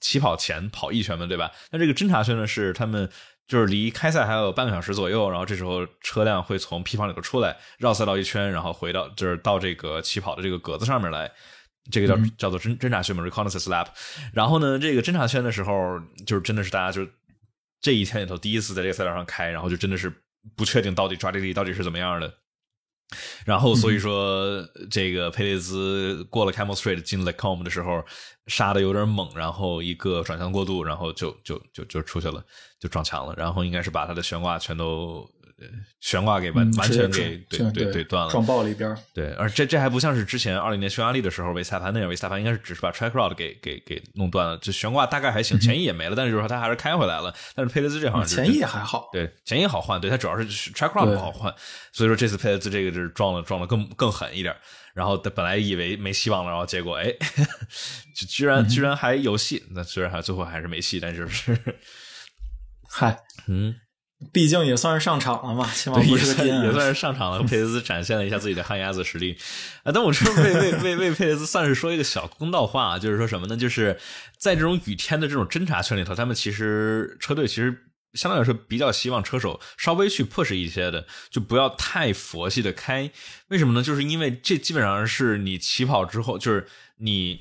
[0.00, 1.52] 起跑前跑一圈嘛，对吧？
[1.70, 3.08] 那这个侦查圈呢是他们。
[3.50, 11.28] 就是离开赛还有半个小时左右，然后这时候车辆会从 P 房里头出来，绕赛道一圈，然后回到就是到这个起跑的这个格子上面来，
[11.90, 13.88] 这个叫叫做侦侦察圈嘛，reconnaissance lap。
[14.32, 17.04] 然后呢，这个侦察圈的时候，就是真的是大家就
[17.80, 20.12] 这一天里头第一次在这个赛道上开，然后就真的是
[20.56, 22.32] 不确定到底抓地力到底是怎么样的。
[23.44, 28.04] 然后所以说这个佩雷兹过了 Camel Street 进 Lecom 的时候
[28.46, 32.44] 杀的有点猛，然后一个转向过度，然后就就就就出去了，
[32.78, 35.28] 就撞墙了，然后应该是把他的悬挂全都。
[36.00, 38.96] 悬挂给完完全给对对对断了，撞爆了一边。
[39.14, 47.34] 对，而这这还不像是之前二零年匈牙利的时候维斯塔潘那样，维斯塔潘应该是只是把 track rod 给给给弄断了，就悬挂大概还行，前翼也没了，但是就是说他还是开回来了。
[47.54, 51.54] 但是佩雷兹这好像前翼还好，对前翼好换，对他主要是 track rod 不好换，
[51.92, 54.54] 所以说这次佩雷兹这个就是撞了撞的更更狠一点。
[54.92, 57.04] 然后他本来以为没希望了，然后结果哎，
[58.16, 59.64] 就居然居然还有戏。
[59.70, 61.56] 那虽然还最后还是没戏，但就是，
[62.88, 63.74] 嗨，嗯。
[64.32, 67.42] 毕竟也算是上场了嘛，起码也算也算是上场了。
[67.42, 69.34] 佩雷兹展现了一下自己的旱鸭子实力
[69.82, 69.90] 啊！
[69.90, 73.56] 但我说为为为为佩雷兹算是说一个小公道话，啊就是说什么呢？
[73.56, 73.98] 就是
[74.36, 77.74] 在这种雨天的这种侦查圈里头，他们其实车队其实
[78.12, 83.10] 相对来说比较希望车手稍微去 push 一些的，就不要太佛系的开。
[83.48, 83.82] 为什么呢？
[83.82, 86.66] 就是因为这基本上是你起跑之后，就是
[86.98, 87.40] 你。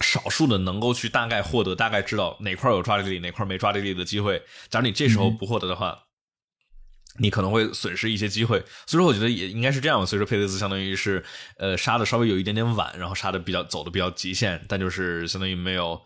[0.00, 4.42] 少数的能够去大概获得、大概知道哪块有抓地力、哪块没抓地力的机会。
[4.68, 5.96] 假如你这时候不获得的话，
[7.18, 8.58] 你可能会损失一些机会。
[8.86, 10.06] 所以说，我觉得也应该是这样。
[10.06, 11.24] 所以说，佩雷斯相当于是
[11.58, 16.00] 呃杀的稍微有一点点晚，然后杀的比较走的比较极限，但就是相当于没有。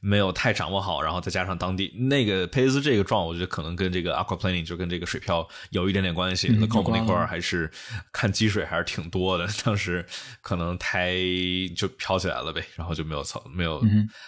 [0.00, 6.48] 没有太掌握好，然后再加上当地那个佩雷斯这个撞，我觉得可能跟这个 aquaplaning 就跟这个水漂有一点点关系。
[6.48, 7.70] 那 c o 那块还是
[8.12, 10.04] 看积水还是挺多的， 当时
[10.42, 11.14] 可能胎
[11.74, 13.82] 就飘起来了呗，然后就没有操没有。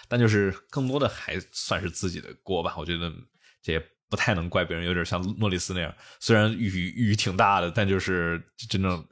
[0.07, 3.13] 但就是更多的还算是自己的锅吧，我觉得
[3.61, 9.05] 这也不太能怪别人，有点像诺里斯那样，虽然雨雨挺大的，但就是真正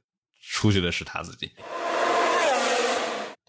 [0.53, 1.51] 出去的是他自己。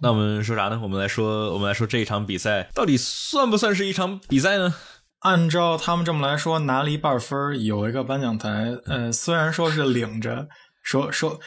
[0.00, 0.78] 那我们说啥呢？
[0.82, 4.74] 我们来说，我们来说这一场比赛到底算不算是一场比赛呢？
[5.20, 8.76] 按照他们这么来说，拿了一半分，有一个颁奖台。
[8.86, 10.48] 呃，虽然说是领着
[10.82, 11.40] 手手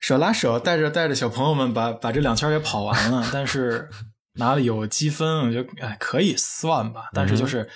[0.00, 3.88] 手拉手，带着带着小朋友们把把这两圈也跑完了，但是
[4.36, 7.10] 拿了有积分，我觉得哎可以算吧。
[7.12, 7.68] 但是就是。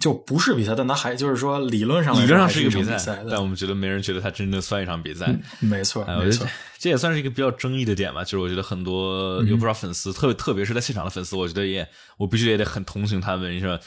[0.00, 5.32] 就不是比赛，但他还就是说，理论上理论上是一个比赛，但我们觉得没人觉得他真正算一场比赛。
[5.60, 6.46] 没错，没错，
[6.78, 8.24] 这也算是一个比较争议的点吧。
[8.24, 11.86] 就是我觉得很多有不少粉丝，特别特别是在现场的粉丝，我觉得也
[12.16, 13.78] 我必须也得很同情他们，是吧？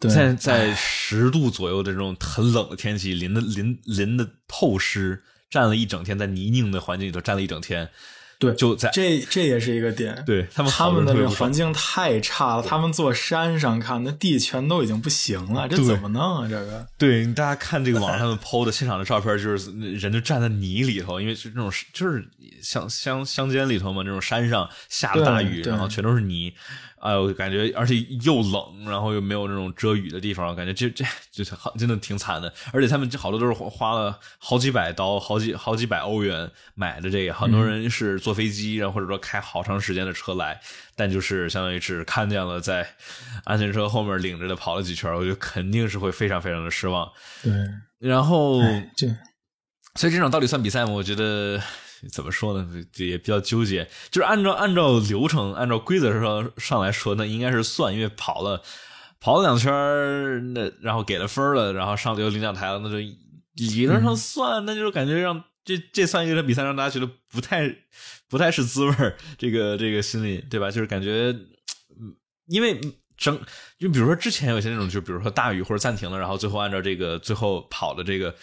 [0.00, 7.88] 在在十度左右的这种很冷的天气，淋的淋淋的透湿，站了一整天，在泥泞的环境里头站了一整天。
[8.42, 10.22] 对，就在这这也是一个点。
[10.26, 16.48] 对他们他们的这个环境太差了，他们坐山上看，那地全都已经不行了，这怎么弄啊？
[16.48, 22.26] 这个对，大家看这个网上他们 PO 的现场的照片，就是人就站在泥里头，因为是那种就是
[22.60, 26.52] 乡乡乡间里头嘛，那种山上下了大雨，然后全都是泥。
[27.02, 32.52] 哎呦，感觉而且又冷，然后又没有那种遮雨的地方，感觉这这就是好，真的挺惨的。
[32.72, 40.60] 而且他们这好多都是花了好几百刀、好几好几百欧元买的这个，很多人是坐飞机，然后或者说开好长时间的车来，
[40.94, 42.88] 但就是相当于是看见了在
[43.42, 47.10] 安全车后面领着的跑了几圈，我觉得肯定是会非常非常的失望。
[47.42, 47.52] 对，
[47.98, 48.60] 然后
[48.96, 49.08] 这，
[49.96, 50.92] 所以这场到底算比赛吗？
[50.92, 51.60] 我觉得。
[52.10, 52.68] 怎么说呢？
[52.96, 53.88] 也比较纠结。
[54.10, 58.62] 就是按照按照流程、按照规则上上来说，那应该是算，因为跑了
[59.20, 59.72] 跑了两圈
[60.52, 62.96] 那然后给了分了，然后上有领奖台了，那就
[63.54, 64.64] 理论上算。
[64.64, 67.72] 那就是感觉让这这算一个比赛，让大家觉得不太
[68.28, 68.94] 不太是滋味
[69.38, 70.70] 这个这个心理，对吧？
[70.70, 71.34] 就是感觉，
[72.46, 72.80] 因为
[73.16, 73.40] 整
[73.78, 78.34] 就比如说之前有些那种，就比如说大雨或者暂停了，然后最后按照这个最后跑的这个。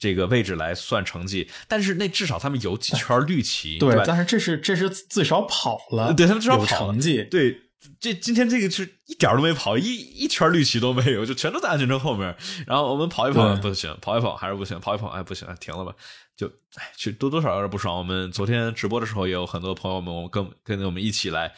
[0.00, 7.22] 这个位置来算成绩，但是那至少他们有几圈绿旗，对但是这是这是至少跑了，对他们至少跑成绩。
[7.30, 7.60] 对，
[8.00, 12.34] 这今天这个是一点都没跑，一一圈绿旗都没有，就全都在安全车后面。
[12.66, 15.92] 然后我们跑一跑不行，跑一跑还是不行，跑一跑哎不行，停了吧。
[16.34, 17.98] 就哎，其实多多少有点不爽。
[17.98, 21.52] 我们昨天直播的时候也有很多朋友们，我跟跟我们一起来。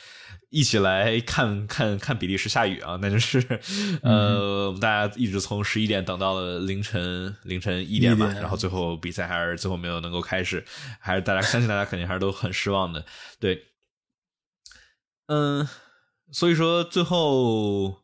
[0.53, 3.41] 一起来看看看比利时下雨啊，那就是，
[4.03, 10.63] 呃，我们大家一直从十一点等到了凌晨凌晨一点吧，然后最后比赛还是最后没有能够开始，
[11.01, 13.03] 还是大家相信大家肯定还是都很失望的，
[13.41, 13.65] 对，
[15.29, 15.67] 嗯，
[16.31, 18.03] 所以说最后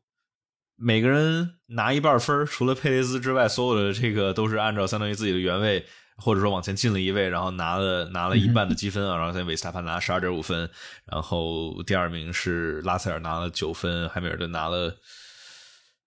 [0.74, 5.84] 每个人拿一半分，除了佩雷兹之外，所有的这个都是按照相当于自己的原位。
[6.18, 10.68] 或者说往前进了一位，然后拿了拿了一半的积分啊，然后在维斯塔潘拿十二点五分，
[11.04, 14.98] 然后第二名是拉塞尔拿了九分，汉密尔顿拿了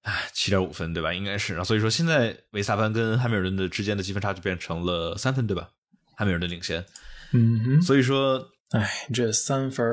[0.01, 1.13] 唉七点五分，对吧？
[1.13, 5.69] 应该是，然后所以说现在维斯塔潘跟汉密尔顿的之间的积分差就变成了三分，对吧？
[6.17, 6.85] 汉密尔顿领先，
[7.31, 9.87] 嗯哼，所以说，唉，这三分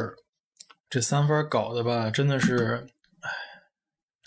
[0.91, 2.87] 这三分搞的吧，真的是，
[3.21, 3.31] 唉，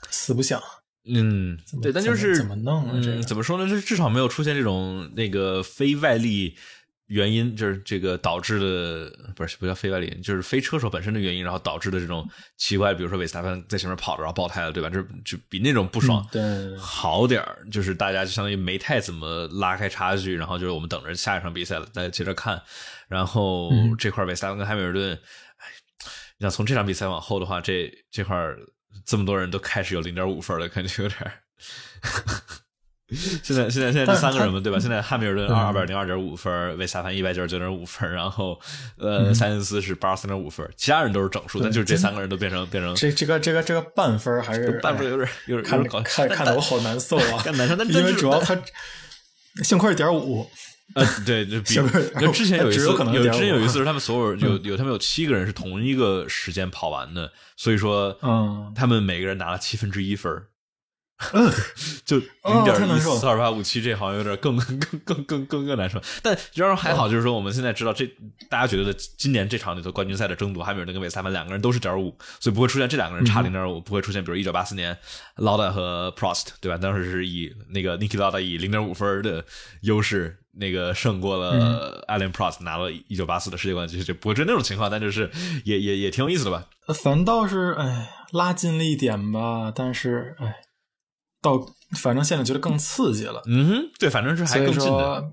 [0.10, 0.62] 死不想。
[1.06, 3.00] 嗯，对，但就是怎么弄啊？
[3.04, 3.68] 这嗯，怎么说呢？
[3.68, 6.56] 这至少没有出现这种那个非外力
[7.08, 12.26] 原因，就是这个导致的，不是不叫非外力，就是非车手本身的原因，然后导致的这种
[12.56, 14.90] 奇怪，比如说韦斯塔潘在前面跑着然后爆胎了，对吧？
[14.90, 22.62] 这就比那种不爽嗯对好点儿，就是大家就相当于没太怎么拉开差距，然后就是我们等着下一场比赛了，大家接着看。
[23.10, 25.14] 然后嗯这块韦斯塔潘跟汉密尔顿，
[25.58, 25.68] 哎，
[26.38, 28.58] 你想从这场比赛往后的话，这这块儿
[29.06, 31.34] 这么多人都开始有零点五分了，感觉有点儿。
[33.44, 34.80] 现在现在现在这三个人嘛，对吧？
[34.80, 38.58] 现在汉密尔顿对二百零二点五分，维斯塔潘一百九十九点五分，然后
[38.98, 47.44] 呃，塞恩斯是八十三点五分，其他人都是整数，但就是这三个人都变成变成这这个这个这个半分还是半分，有点有点看看看得我好难受啊！
[47.90, 48.58] 因为主要他
[49.62, 50.50] 幸亏是点五，
[50.96, 60.48] 呃，对，就比是不是就之前有一次有可能有之前有一次是他们所有有有他们有七个人是同一个时间跑完的，所以说嗯他们每个人拿了七分之一分儿。
[62.04, 66.02] 就零哦点一四二八五七，这好像有点更更更更更更更难受。
[66.24, 68.08] 但然而还好，就是说我们现在知道这
[68.50, 74.98] 大家觉得今年这场里头冠军赛的争夺，汉密尔顿跟韦斯塔潘两个人都是点五，所以不会出现这两个人差零点五，不会出现比如一九八四年
[75.36, 76.78] 劳达和 Prost 对吧？
[76.80, 79.46] 当时是以那个 Niki Lauda 以零点五分的
[79.82, 80.40] 优势。
[80.54, 85.30] 那个胜过了 Alan Prost，拿了一九八四的世界冠军，就不会是那种情况，但就是
[85.66, 86.66] 也也也挺有意思的吧？
[86.94, 90.56] 反倒是哎拉近了一点吧，但是哎，
[91.42, 91.60] 到
[91.98, 95.24] 反正现在觉得更刺激了，嗯哼，对，反正是还更近的。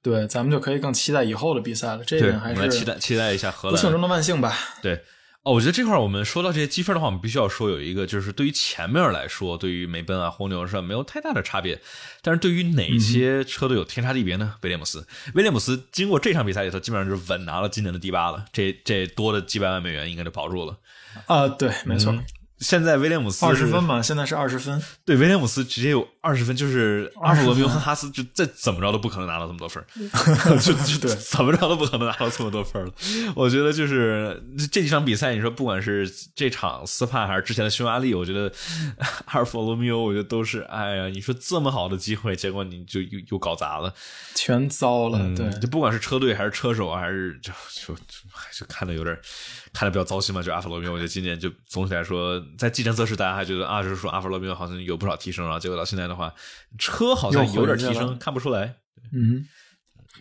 [0.00, 2.04] 对，咱们就可以更期待以后的比赛了。
[2.04, 3.74] 这对，个还我们来期待期待一下荷兰。
[3.74, 4.54] 不幸中的万幸吧。
[4.80, 5.02] 对，
[5.44, 11.80] 哦，我觉得这块儿我们说到这些积分的话，我们必须要说有一个，就是对于前面来说，对于梅奔啊、红牛是没有太大的差别，
[12.20, 14.56] 但是对于哪些车队有天差地别呢？
[14.62, 20.76] 威廉姆斯，威廉姆斯经过这场比赛里头，基本上就是稳拿了今年的第八了，这这多的几百万美元应该就保住了。
[21.26, 22.14] 啊，对，没错，
[22.60, 24.82] 现在威廉姆斯二十分嘛，现在是二十分。
[25.04, 29.84] 对，威廉姆斯直接有二十分，就是阿弗罗密欧和哈斯就再怎么着都不可能拿到这么多分，
[30.60, 32.92] 就就对怎么着都不可能拿到这么多分了。
[33.36, 38.52] 我觉得就是这几场比赛，你说不管是这场斯帕还是之前的匈牙利，我觉得
[39.26, 43.94] 阿尔弗罗密欧，我觉得都是哎呀，你说这么好的机会，结果你就又又搞砸了。
[44.34, 47.52] 全糟了，嗯，对，就不管是车队还是车手，还是就
[47.86, 48.00] 就就
[48.32, 49.16] 还是看的有点
[49.78, 50.42] 看的比较糟心嘛。
[50.42, 56.34] 就阿弗罗密欧，我觉得今年就总体来说，在技战测试大家还觉得啊，就是说阿弗罗密欧好像有不少提升，然后结果到现在的话，
[56.78, 58.74] 车好像有点提升，看不出来。
[59.12, 59.46] 嗯，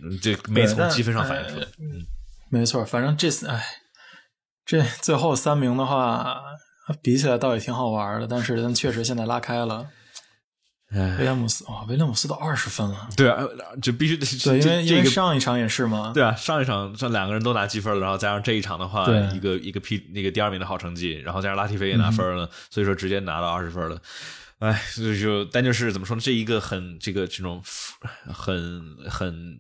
[0.04, 1.68] 嗯，这没从积分上反映出来哎。
[2.52, 3.66] 没错，反正这次哎，
[4.64, 6.40] 这最后三名的话，
[7.02, 9.90] 比起来倒也挺好玩的，但是但确实现在拉开了。
[10.92, 13.44] 威哎，廉姆斯哇、威廉姆斯都二十分了，对啊，
[13.82, 19.28] 就必须得对，因这为因为这个上一场也是嘛，对啊，上一场这两个人都拿积分了，然后加上这一场的话，对。
[19.36, 24.02] 一个一个 P 那个第二名的好成绩，然后加上拉蒂菲也拿分了，所以说直接拿到二十分了。
[24.60, 26.22] 哎，所以就但就是怎么说呢？
[26.24, 27.62] 这一个很这个这种
[28.34, 29.60] 很很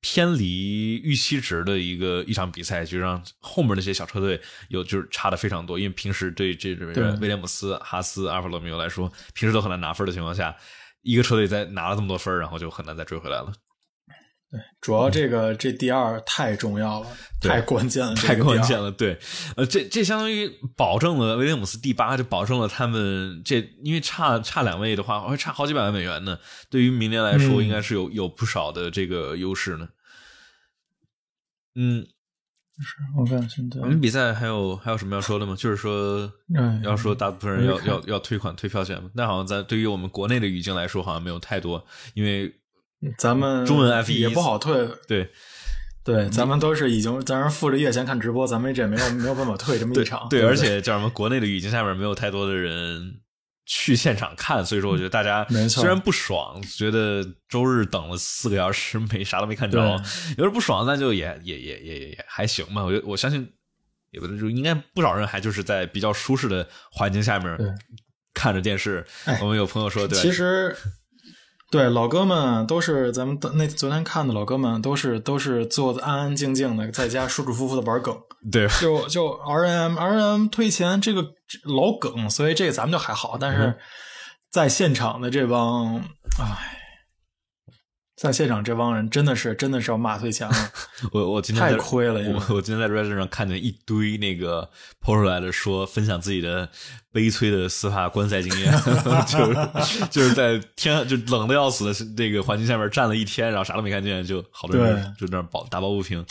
[0.00, 5.78] 偏离预期值的一个一场比赛，就让后面那些小车队有就是差的非常多。
[5.78, 10.56] 因为平时对这种对威廉姆斯、哈斯、阿尔法罗密欧来说，平时都很难拿分的情况下，
[11.02, 13.52] 一个车队在拿了这么多分，然后就很难再追回来了。
[14.80, 17.06] 主要这个这第二太重要了，
[17.40, 19.16] 太关键了， 太关键了，对，
[19.56, 26.36] 呃，这这相当于保证了威廉姆斯第八，就保证了他们这，因为差差两位的话，会差好几百万美元呢。
[26.68, 29.88] 对于明年来说，嗯应该是有有不少的这个优势呢。
[31.76, 32.02] 嗯，
[32.80, 35.54] 是我看现在我，们比赛还有还有什么要说的吗？
[35.56, 39.08] 就是说，哎要说大部分人要要要退款退票钱吗？
[39.14, 42.52] 那好像在对于我们国内的语境来说，好像没有太多，因为
[43.16, 45.30] 咱们中文 F 一也不好退，对
[46.04, 51.10] 对，咱们都是已经咱是付着月钱看直播，咱们这没有没有办法退这么对一场，对，而且叫什么？
[51.10, 53.20] 国内的语境下面没有太多的人
[53.66, 59.78] 去现场看，所以说我觉得大家虽然不爽，觉得周日等了四个小时没啥都没看着，
[60.36, 62.82] 有点不爽，但就也也也也也也还行吧。
[62.82, 63.48] 我觉得我相信，
[64.10, 67.56] 也不是就应该不少人还就是在比较舒适的环境下面
[68.34, 69.06] 看着电视。
[69.26, 70.74] 哎我们有朋友说，对，其实，
[71.70, 78.16] 对老哥们都是咱们那昨天看的老哥们都是都是坐的安安静静的，在家舒舒服服的玩梗，
[78.50, 81.22] 对就就 R M R M 退钱这个
[81.64, 83.78] 老梗，所以这个咱们就还好，但嗯是
[84.50, 85.96] 在现场的这帮，
[86.40, 86.79] 唉。
[88.20, 90.54] 在现场这帮人真的是真的是要骂退钱了，
[91.10, 94.68] 我我今天太亏了我我今天在 Reddit 上看见一堆那个
[95.02, 96.68] po 出来的说分享自己的
[97.10, 98.70] 悲催的司法观赛经验，
[99.26, 106.22] 就是就是在天就冷的要死的这个环境下面站了一天，然后啥都没看见，就好多人就在那儿抱打抱不平。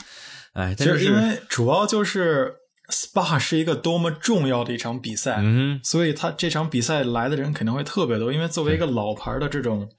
[0.53, 2.53] 哎，但就是因为主要就是
[2.91, 9.89] SPA 是一个多么重要的一场比赛，嗯所以他这场比赛来的人肯定会特别多，因为作为一个老牌的这种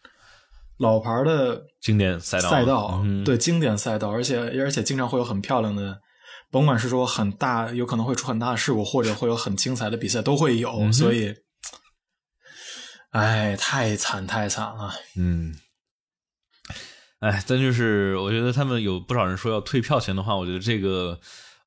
[0.79, 5.99] 老牌的经典赛道赛道，嗯对经典赛道，而且而且经常会有很漂亮的，
[6.51, 10.79] 甭管是说很大，有可能会出很大的事故，或者会有很精彩的比赛，都会有。
[10.79, 11.35] 嗯所以，
[13.13, 14.93] 哎，太惨太惨了。
[15.17, 15.55] 嗯，
[17.21, 21.19] 哎，但就是我觉得他们有不少人说要退票钱的话，我觉得这个，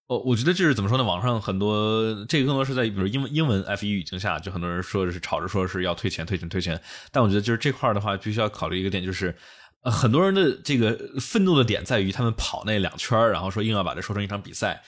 [0.06, 1.04] 哦，我觉得就是怎么说呢？
[1.04, 6.80] 网上很多这个更多是在比如英文英文 F 一语境下，就很多人说是吵着说是要退钱退钱退钱，
[7.12, 9.36] 但我觉得就是这块儿的话，必须要考虑一个点，就是。
[9.84, 14.82] 呃，很多人的这个愤怒的点在于他们跑那两圈然后说硬要把这说成一场比赛，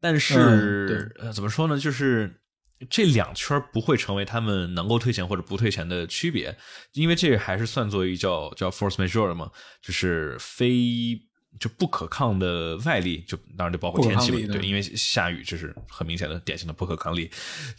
[0.00, 1.78] 但是、呃，怎么说呢？
[1.78, 2.40] 就是
[2.90, 6.56] 这两圈不会成为他们能够退钱或者不退钱的区别，
[6.92, 11.18] 因为这还是算作一叫叫 force majeure 的嘛，就是非
[11.58, 17.30] 就不可抗的外力，就当然就包括天气嘛不可，抗力对，因为下雨这是很明显的典型的不可抗力，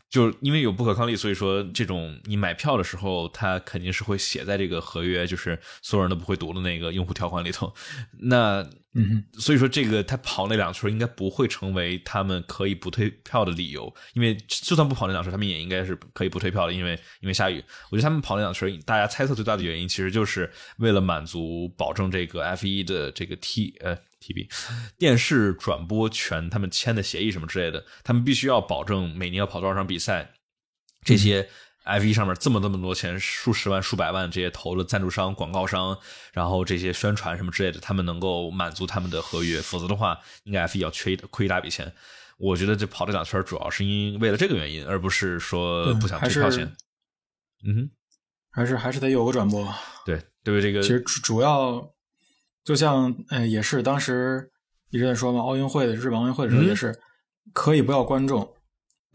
[0.09, 7.73] 就因为有不可抗力，所以说这种你买票的时候，它肯定是会写在这个合约，就是所有人都不会读的那个用户条款里头，
[8.19, 8.67] 那。
[8.97, 17.61] 嗯哼，所以说，这个他跑那两圈应该不会成为他们可以不退票的理由，因为就算不跑那两圈，他们也应该是可以不退票的，因为因为下雨。
[17.91, 24.47] 我觉得他们跑那两圈，大家猜测最大的原因，其实就是为了满足保证这个 F 一的这个 T 呃 TB
[24.97, 30.31] 电视转播权，他们签的协议什么之类的，他们必须要保证每年要跑多少场比赛，
[31.03, 31.49] 这些。
[31.85, 35.97] F 一上面这么这么多钱，数十万、数百万这些投了赞助商、广告商，
[36.33, 41.93] 然后这些宣传什么之类的，他们能够满足他们的合约，否则的话，应该 F 一要缺一亏一大笔钱。
[42.37, 46.75] 我觉得这跑这两圈主要是因为了这个原因，而不是说不想退票钱。
[47.63, 47.89] 嗯哼，
[48.51, 49.71] 还是还是得有个转播。
[50.05, 51.93] 对，对于这个，其实主主要
[52.63, 54.51] 就像呃，也是当时
[54.89, 56.99] 一直在说嘛，奥运会的日本奥运会的时候嗯也是、
[57.53, 58.54] 可以不要观众。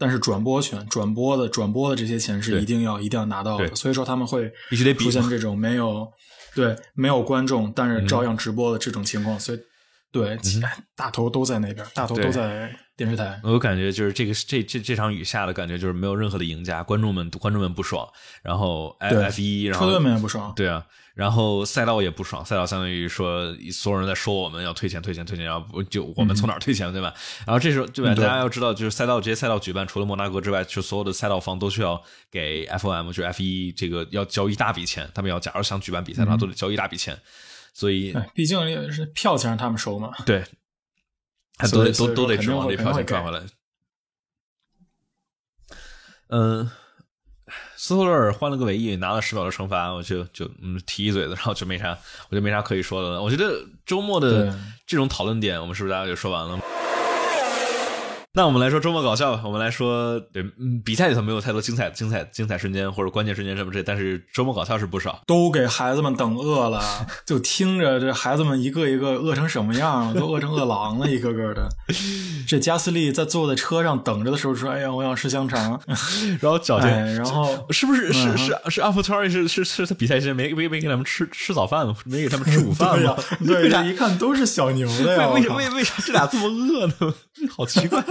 [0.01, 6.07] 但是转播权、转播的转播的这些钱是一定要一定要拿到的，所以说他们会必须得出现这种没有
[6.55, 9.59] 对没有观众，但是照样直播的这种情况，所以
[10.11, 10.37] 对、
[10.95, 13.39] 大头都在那边，大头都在电视台。
[13.43, 18.07] 我感觉就是这个这这这场雨下的感觉就是没有任何的赢家，观众们观众们不爽，
[18.43, 20.85] 然后 F F 一，然后车队们也不爽，对啊，
[21.15, 27.13] 然后赛道也不爽，赛道相当于说所有人在说我们要退钱退钱退钱，然后不就我们从哪儿退钱、对吧？
[27.47, 28.13] 然后这时候对吧？
[28.13, 37.17] 大家要知道，就是赛道这些赛道举办，除了摩纳哥之外，就所有的赛道方都需要给 FOM 就是 F 一这个要交一大笔钱，他们要假如想举办比赛的话，都得交一大笔钱，
[37.73, 40.11] 所以哎，毕竟也是票钱让他们收嘛。
[40.25, 40.43] 对，
[41.57, 43.41] 他都得都都得指望这票钱赚回来。
[46.27, 46.69] 嗯，
[47.75, 51.97] 斯托勒尔换了个尾翼，拿了十秒的惩罚，我就就嗯提一嘴子，然后就没啥，
[52.29, 53.21] 我就没啥可以说的了。
[53.21, 56.59] 我觉得周末的这种讨论点，我们是不是大家就说完了？
[58.33, 59.41] 那我们来说周末搞笑吧。
[59.43, 65.21] 我们来说，对，嗯，比赛里头没有太多精彩、精彩、精彩瞬间或者关键瞬间什么这，但是周末搞笑是不少。
[65.27, 66.81] 都给孩子们等饿了，
[67.27, 71.67] 就听着这孩子们一个一个饿成什么样了，都饿成饿狼了，一个个的。
[72.47, 75.81] 这加斯利在坐在车上等着的时候说：“哎呀，我想吃香肠。
[76.39, 81.93] 然后脚”哎，然后是不是是嗯是是阿弗特是是是他比赛之前没没没给他们吃吃早饭吗？
[82.05, 85.27] 没给他们吃午饭对呀吗？，对一看都是小牛的呀。
[85.35, 86.93] 为为什么为为啥这俩这么饿呢？
[87.49, 88.01] 好奇怪。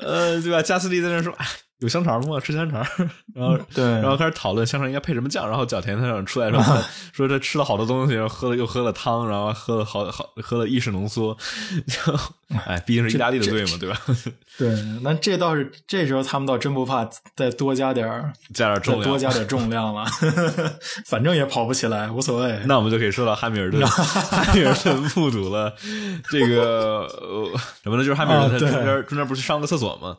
[0.00, 0.62] 呃，对吧？
[0.62, 1.36] 加斯利在那说：“，
[1.78, 2.40] 有香肠吗？
[2.40, 2.84] 吃香肠。”
[3.34, 5.48] 然后对然后开始讨论香肠应该配什么酱。
[5.48, 11.36] 然后角田他出来说 他说这吃了好多东西，然后喝了又喝了汤，然后喝了好好喝了意式浓缩。
[11.86, 12.18] 就
[12.66, 14.00] 哎，毕竟是意大利的队嘛，对吧？
[14.58, 20.04] 对，那这倒是这时候他们倒真不怕再多加点儿，加点重量，多加点重量了，
[21.06, 22.58] 反正也跑不起来，无所谓。
[22.64, 25.72] 那我们就可以说到汉密尔顿，汉密尔顿目睹了
[26.30, 27.50] 这个、呃、
[27.82, 28.02] 什么呢？
[28.02, 30.16] 就是汉密尔顿中间、中间不是上个厕所吗？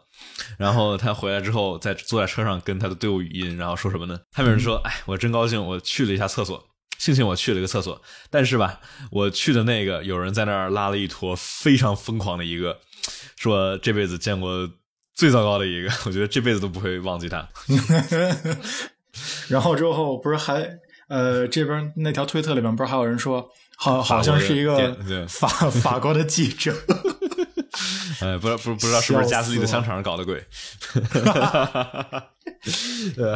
[0.57, 4.19] 然后他回来之后，在坐在车上跟他的队伍语音，然后说什么呢？
[4.31, 6.65] 汉密尔顿说：“哎，我真高兴，我去了一下厕所。”
[6.99, 12.77] 庆幸我去了一个厕所，但是吧，我去的那个有人在那儿拉了一坨非常疯狂的一个，
[13.37, 14.69] 说这辈子见过
[15.15, 17.47] 最糟糕的一个，我觉得这辈子都不会忘记他。
[19.47, 20.69] 然后之后不是还
[21.07, 24.93] 呃这边那条推特里面不是还有人说，好好像是一个
[25.29, 26.75] 法法国的记者，
[28.21, 30.43] 哎，不知道不不知道是不是加斯利的香肠搞的鬼？
[33.17, 33.35] 呃，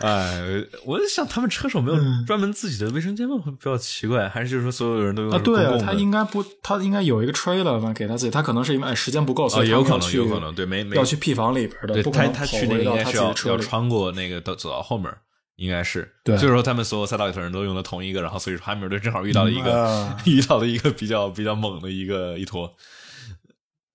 [0.00, 3.36] 哎，我在想他们车手没有专门自己的卫生间吗？
[3.44, 13.34] 会比较奇怪，还是就是说所有人都用啊，对他应该不，他应该有一个 trailer 吧，给他自己，他可能是因为哎时间不够，所哦，以也有可能，有可能，对，没没要去 P 房里边的，对他他去那个应该是要。
[13.46, 15.12] 要穿过那个到走到后面，
[15.56, 22.70] 应该是对所以说他们所有赛道里头人都用了同一个，然后所以说汉密尔顿正好遇到了一个、嗯啊 遇到了一个比较比较猛的一个一坨。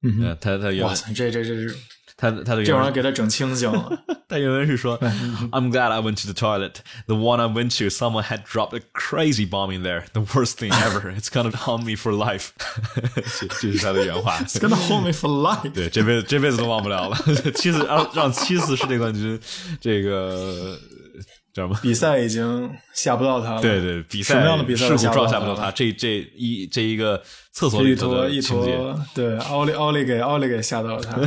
[0.04, 1.76] 嗯，呃他他原文哇塞，这这这是
[2.18, 4.04] 他他的这玩意儿给他整清醒了。
[4.28, 4.98] 他原文是说
[5.52, 6.76] ，I'm glad I went to the toilet.
[7.08, 10.06] The one I went to, someone had dropped a crazy bomb in there.
[10.14, 11.12] The worst thing ever.
[11.12, 12.50] It's gonna haunt me for life.
[13.40, 14.40] 这这是他的原话。
[14.40, 15.72] It's gonna hold me for life。
[15.72, 17.18] 对，这辈子这辈子都忘不了了。
[17.56, 19.40] 七次让让七次世界冠军，
[19.82, 20.80] 这个
[21.54, 21.80] 叫什么？
[21.82, 23.62] 比赛已经吓不到他了。
[23.62, 25.72] 对对，比赛什么样的比赛都事故撞吓不到他。
[25.72, 27.22] 这这一这一个
[27.52, 28.76] 厕所一里头的情节。
[28.78, 31.20] 坨，对，奥利奥利给奥利给吓到了他。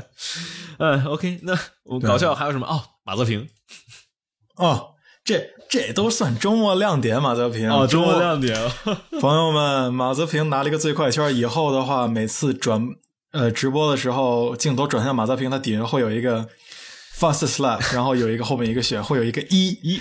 [0.78, 2.66] 嗯，OK，那我们搞笑还有什么？
[2.66, 3.48] 哦，马泽平。
[4.56, 4.90] 哦，
[5.24, 7.70] 这这都算周末亮点，马泽平。
[7.70, 8.54] 哦，周末亮点。
[9.20, 12.86] 朋友们，马泽平拿了一个最快圈，以后的话，每次转
[13.32, 16.46] 呃直播的时候，镜头转向马泽平，他底下会有一个
[17.18, 19.68] fast slap，然后有一个后面一个选，会有一个一。
[19.82, 20.00] 一，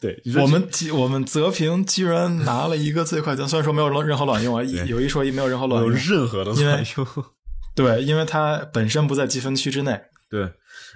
[0.00, 5.90] 对，我们我们泽平居然拿了一个最快圈，虽然说没有任何卵用啊，有一说一，没有任何卵用。
[5.92, 7.06] 任何的因为卵用。
[7.74, 10.52] 对，因为他本身不在积分区之内，对，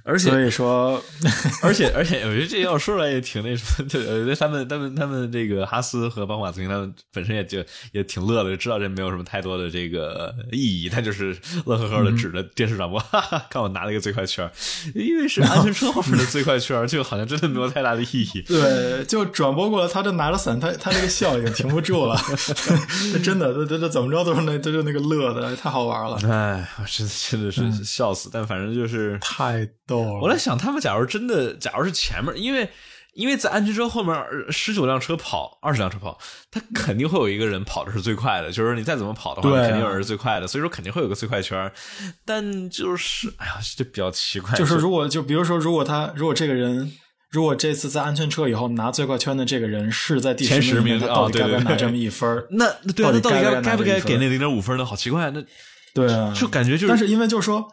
[0.08, 1.02] 而且所以说，
[1.62, 11.36] 而且而且，我觉得这要说出来也挺那什么，就呃，他们他们他们这个哈斯和邦马斯汀他们本身也就也挺乐的，知道这没有什么太多的这个意义，他就是
[11.66, 14.50] 乐呵呵的指着电视转播，哈哈，看我拿了一个最快圈儿，
[14.94, 18.40] 因为是安全车后面的最快圈儿，就好像真的没有太大的意义。
[18.48, 22.18] 对，就转播过来，他这拿着伞，他他那个笑已经停不住了，
[23.12, 30.20] 这真的，这这这怎么着都是那都是那个乐的，太好玩了，哎，我真的真的是笑死，但反正就是太逗。
[30.22, 32.70] 我在想，他们假如真的，假如是前面，因为
[33.14, 34.14] 因为在安全车后面
[34.50, 36.16] 十九辆车跑，二十辆车跑，
[36.50, 41.72] 他肯定会有一个人跑的是最快的，就是你再怎么跑的话，啊肯定有人是最快的，所以说肯定会有个最快圈。
[42.24, 46.92] 但就是，哎呀，这比较奇怪，就是如果就比如说，如果他如果这个人。
[47.30, 52.46] 如果这次在安全车以后拿最快圈的这个人是在第十十名，名他到底 该不该拿这么一分儿？
[52.52, 52.64] 那
[52.94, 54.82] 对啊，那到底该到底该不该给那零点五分呢？
[54.86, 55.44] 好奇怪，那
[55.92, 57.68] 对啊，就感觉就是，但是因为就是说，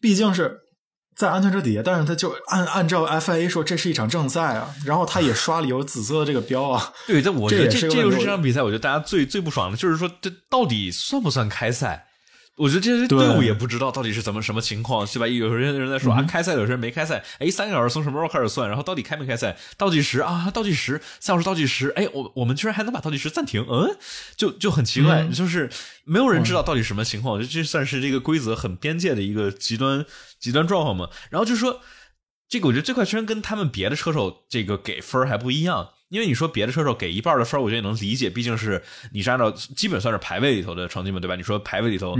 [0.00, 0.60] 毕竟是
[1.16, 12.05] 在安全车底下，但是他就按按照 FIA 说这是一场正赛啊，然后他也刷了有紫色的这个标啊， 对，但我觉得这这这又是这场比赛，我觉得大家最最不爽的就是说，这到底算不算开赛？
[12.56, 15.26] 我觉得这些队伍也不知道到底是怎么什么情况，对吧？
[15.26, 17.22] 有些人在说、啊，开赛，有些人没开赛。
[17.38, 18.66] 哎，三个小时从什么时候开始算？
[18.66, 19.54] 然后到底开没开赛？
[19.76, 21.92] 倒计时啊，倒计时，三小时倒计时。
[21.96, 23.66] 哎，我我们居然还能把倒计时暂停？
[23.68, 23.94] 嗯，
[24.36, 25.68] 就就很奇怪，嗯就是
[26.04, 27.34] 没有人知道到底什么情况。
[27.34, 30.06] 我觉得这算是这个规则很边界的一个极端
[30.40, 31.10] 极端状况嘛。
[31.28, 31.80] 然后就说
[32.48, 35.90] 这个，我觉得这块圈跟他们别的车手这个给分还不一样。
[36.08, 38.82] 因为你说别的车手给一半的分儿，我觉得也能理解，毕竟是
[39.12, 41.34] 你是按照基本算是排位里头的成绩嘛，对吧？
[41.34, 42.16] 你说排位里头、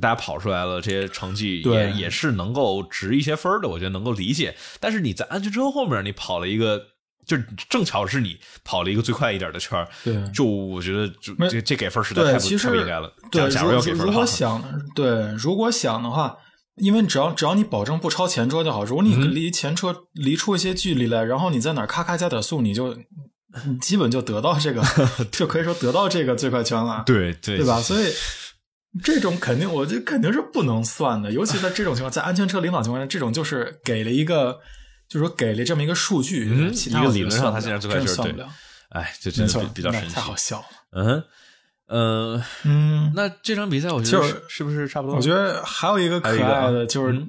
[0.00, 4.54] 大家跑出来了，这些成绩也也是能够值一些分儿的，我觉得能够理解。
[4.78, 6.80] 但是你在安全车后面，你跑了一个，
[7.26, 7.36] 就
[7.68, 13.12] 正巧是你跑了一个最快一点的圈儿，对就我觉得就这这给分儿实在，太不太不应该了。
[13.32, 14.62] 对，假假如要给分如的话，果想
[14.94, 16.36] 对，如果想的话，
[16.76, 18.84] 因为只要只要你保证不超前车就好。
[18.84, 22.96] 如果你嗯离前车离出一些距离来，然后你在哪儿咔咔加点速，你就
[23.66, 24.82] 你基本就得到这个，
[25.30, 27.80] 就可以说得到这个最快圈了，对对对吧？
[27.80, 28.12] 所以
[29.02, 34.58] 这种肯定，我觉得肯定是不能算的，尤其在这种情况，在安全车领导情况下，这种就是给了一个，
[35.08, 38.48] 就是说给了这么一个数据，嗯一个理论上他算不了现在最快圈对算不了，
[38.90, 40.20] 哎，这真没错的比，比较神奇太。
[40.20, 40.66] 好笑了。
[40.96, 41.24] 嗯哼，
[41.86, 45.16] 呃，嗯，那这场比赛我觉得就是是是不是差不多？
[45.16, 47.22] 我觉得还有一个可爱的，就是、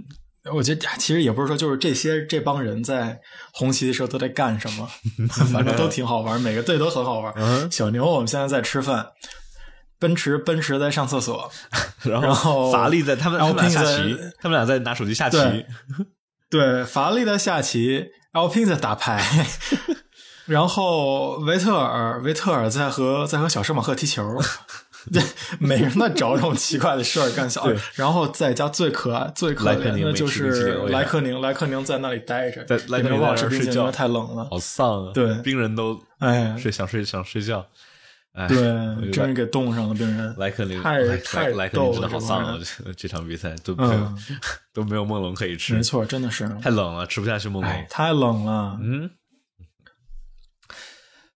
[0.54, 3.20] 我觉得其实也不是说，就是这些这帮人在
[3.52, 4.90] 红旗的时候都在干什么，
[5.52, 7.34] 反正都挺好玩，每个队都很好玩。
[7.36, 9.08] 嗯小牛我们现在在吃饭，
[10.00, 11.52] 奔驰奔驰在上厕所，
[12.04, 15.38] 然然后 法拉利在他们他们俩在下棋，他们俩在拿手机下棋。
[15.38, 15.66] 对
[16.50, 19.46] 对，法拉利在下棋，Alpine 在打牌。
[20.46, 24.38] 然后维特尔，维特尔在和在和小施马赫踢球，
[25.12, 25.22] 对，
[25.60, 27.50] 每人在找这种奇怪的事儿干。
[27.50, 34.48] 小对，然后再加最可爱、最可怜的就是莱克宁，莱克宁在那里待着，在莱克宁睡觉吃冰淇淋，因为太冷了。
[34.50, 35.12] 好丧啊！
[35.14, 37.66] 对冰人都哎，睡想睡想睡觉。
[38.34, 38.58] 哎，对
[39.12, 40.36] 真是给冻上了病人。
[40.38, 42.58] 莱克宁太莱太莱克宁真的好丧啊！
[42.98, 44.18] 这场比赛都没有嗯，
[44.74, 48.78] 都没有梦龙可以吃没，错，真的是，太冷了，吃不下去梦龙。，哎太冷了。
[48.82, 49.10] 嗯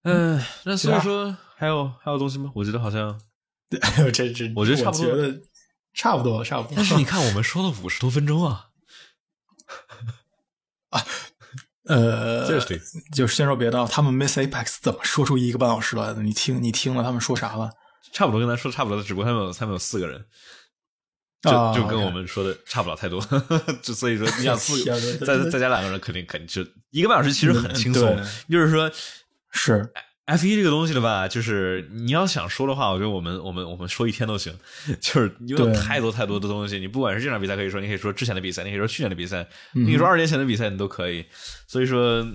[0.03, 2.51] 嗯，那所以说还有还有东西吗？
[2.55, 3.19] 我觉得好像，
[3.81, 5.41] 还有，这这，我觉得差不多觉得
[5.93, 6.73] 差不多，差不多。
[6.75, 8.67] 但是你看我们说了五十多分钟啊，
[10.91, 11.05] 啊
[11.85, 12.81] 呃，这是
[13.13, 16.21] 就是先说别的，他们 Miss Apex 怎么说出一个半小时来的？
[16.21, 17.69] 你听，你听了他们说啥了？
[18.13, 20.25] 差不多跟咱说差不多的，只不过他们有他们有四个人。
[21.41, 23.21] 就啊就跟我们说的差不了太多，
[23.81, 24.57] 就所以说你想
[25.25, 28.27] 再再加两个人，肯定肯定就一个半小时，其实很轻松嗯。
[28.49, 28.91] 就是说，
[29.51, 29.91] 是
[30.25, 34.53] F 一这个东西的吧，就是你要想说的话，我觉得我们我们我们说一天都行，
[35.01, 41.25] 就是因为有太多太多的东西，你不管是这场比赛可以说，你可以说之前的比赛，你可以说去年的比赛，你可以说二年前的比赛，你都可以。
[41.67, 42.25] 所以说。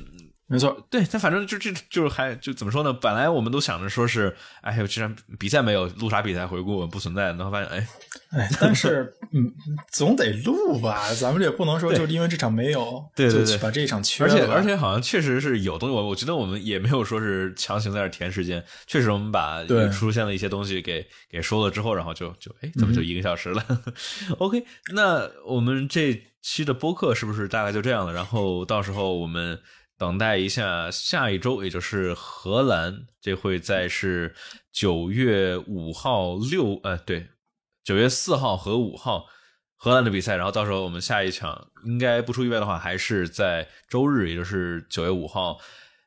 [0.46, 2.92] 没错，对，他反正就这就是还就怎么说呢？
[2.92, 7.88] 本来我们都想着说是，哎呦，这场比赛没有录啥比赛回顾不存在，然后发现，哎，
[8.32, 9.50] 哎，但是嗯，
[9.90, 11.10] 总得录吧？
[11.14, 14.30] 咱们这也不能说就是因为这场没有，对对对，把这一场缺了。
[14.30, 23.64] 而且而且好像确实是有东西，我我觉得我们也没有说是强行在这填时间，确实我们把出现了一些东西给给说了之后，然后就就哎，怎么就一个小时了？
[24.38, 28.12] OK，那我们这期的播客是不是大概就这样了？
[28.12, 29.58] 然后到时候我们。
[29.96, 34.34] 等待一下，下一周也就是荷兰，这会在是
[34.72, 37.28] 九月五号六，呃，对，
[37.82, 39.26] 九月四号和五号
[39.76, 45.58] 荷兰的比赛，然后到时候我们下一场应该不出意外的话，还是在周日，也就是九月五号。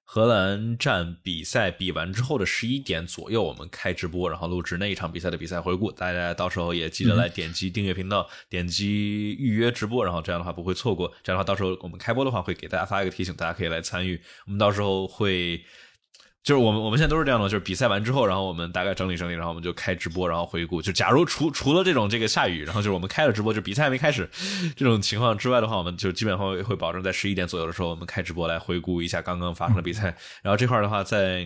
[0.09, 5.91] 荷兰站比赛比完之后的十一点左右，我们开直播，然后录制那一场比赛的比赛回顾。
[5.91, 11.13] 大家到时候也记得来点击订阅频道，点击预约直播，然后这样的话不会错过。
[11.21, 14.17] 这样的话，到时候我们开播的话会给大家发一个提醒，大家可以来参与。
[14.45, 15.61] 我们到时候会。
[16.47, 20.81] 就是我们我们现在都是这样的，就是比赛完之后，然后我们大概整理整理，然后我们就开直播，然后回顾。
[20.81, 24.29] 就假如除除了这种这个下雨，然后就是我们开了直播，就比赛还没开始
[24.73, 30.15] 这种情况之外的话，我们就基本上会会保证在十一点左右的时候，我们开直播来回顾一下刚刚发生的比赛。
[30.41, 31.45] 然后这块的话，再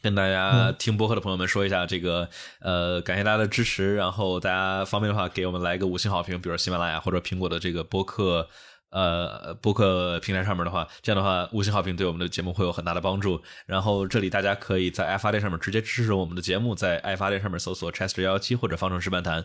[0.00, 2.28] 跟大家听播客的朋友们说一下，这个
[2.60, 3.96] 呃，感谢大家的支持。
[3.96, 8.48] 然后大家方便的话，给我们来个五星好评，比如喜马拉雅或者苹果的这个播客。
[8.92, 13.40] 呃，播客平台上面的话，这样的话五星好评对我们的节目会有很大的帮助。
[13.64, 19.42] 然后这里大家可以在爱发电上面直接支持我们的节目，在爱发电上面搜索 Chester 幺幺七或者方程式漫谈，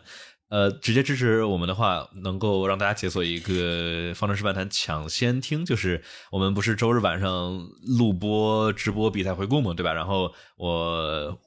[0.50, 9.94] 呃，直接支持我们的话，能够让大家解锁一个方程式漫谈抢先听，就是我们不是周日晚上录播直播比赛回顾嘛，对吧？
[9.94, 11.40] 然后我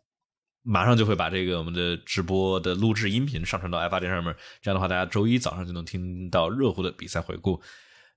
[0.62, 7.60] 马上就会把这个我们的直播的录制音频上传到爱发电上面，这样的话大家周一早上就能听到热乎的比赛回顾。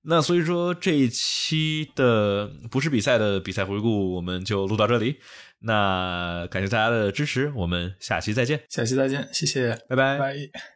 [0.05, 5.17] 那所以说这一期的不是比赛的比赛回顾，我们就录到这里。
[5.59, 8.61] 那感谢大家的支持，我们下期再见。
[8.69, 10.19] 下期再见，谢谢，拜拜。
[10.19, 10.72] 拜。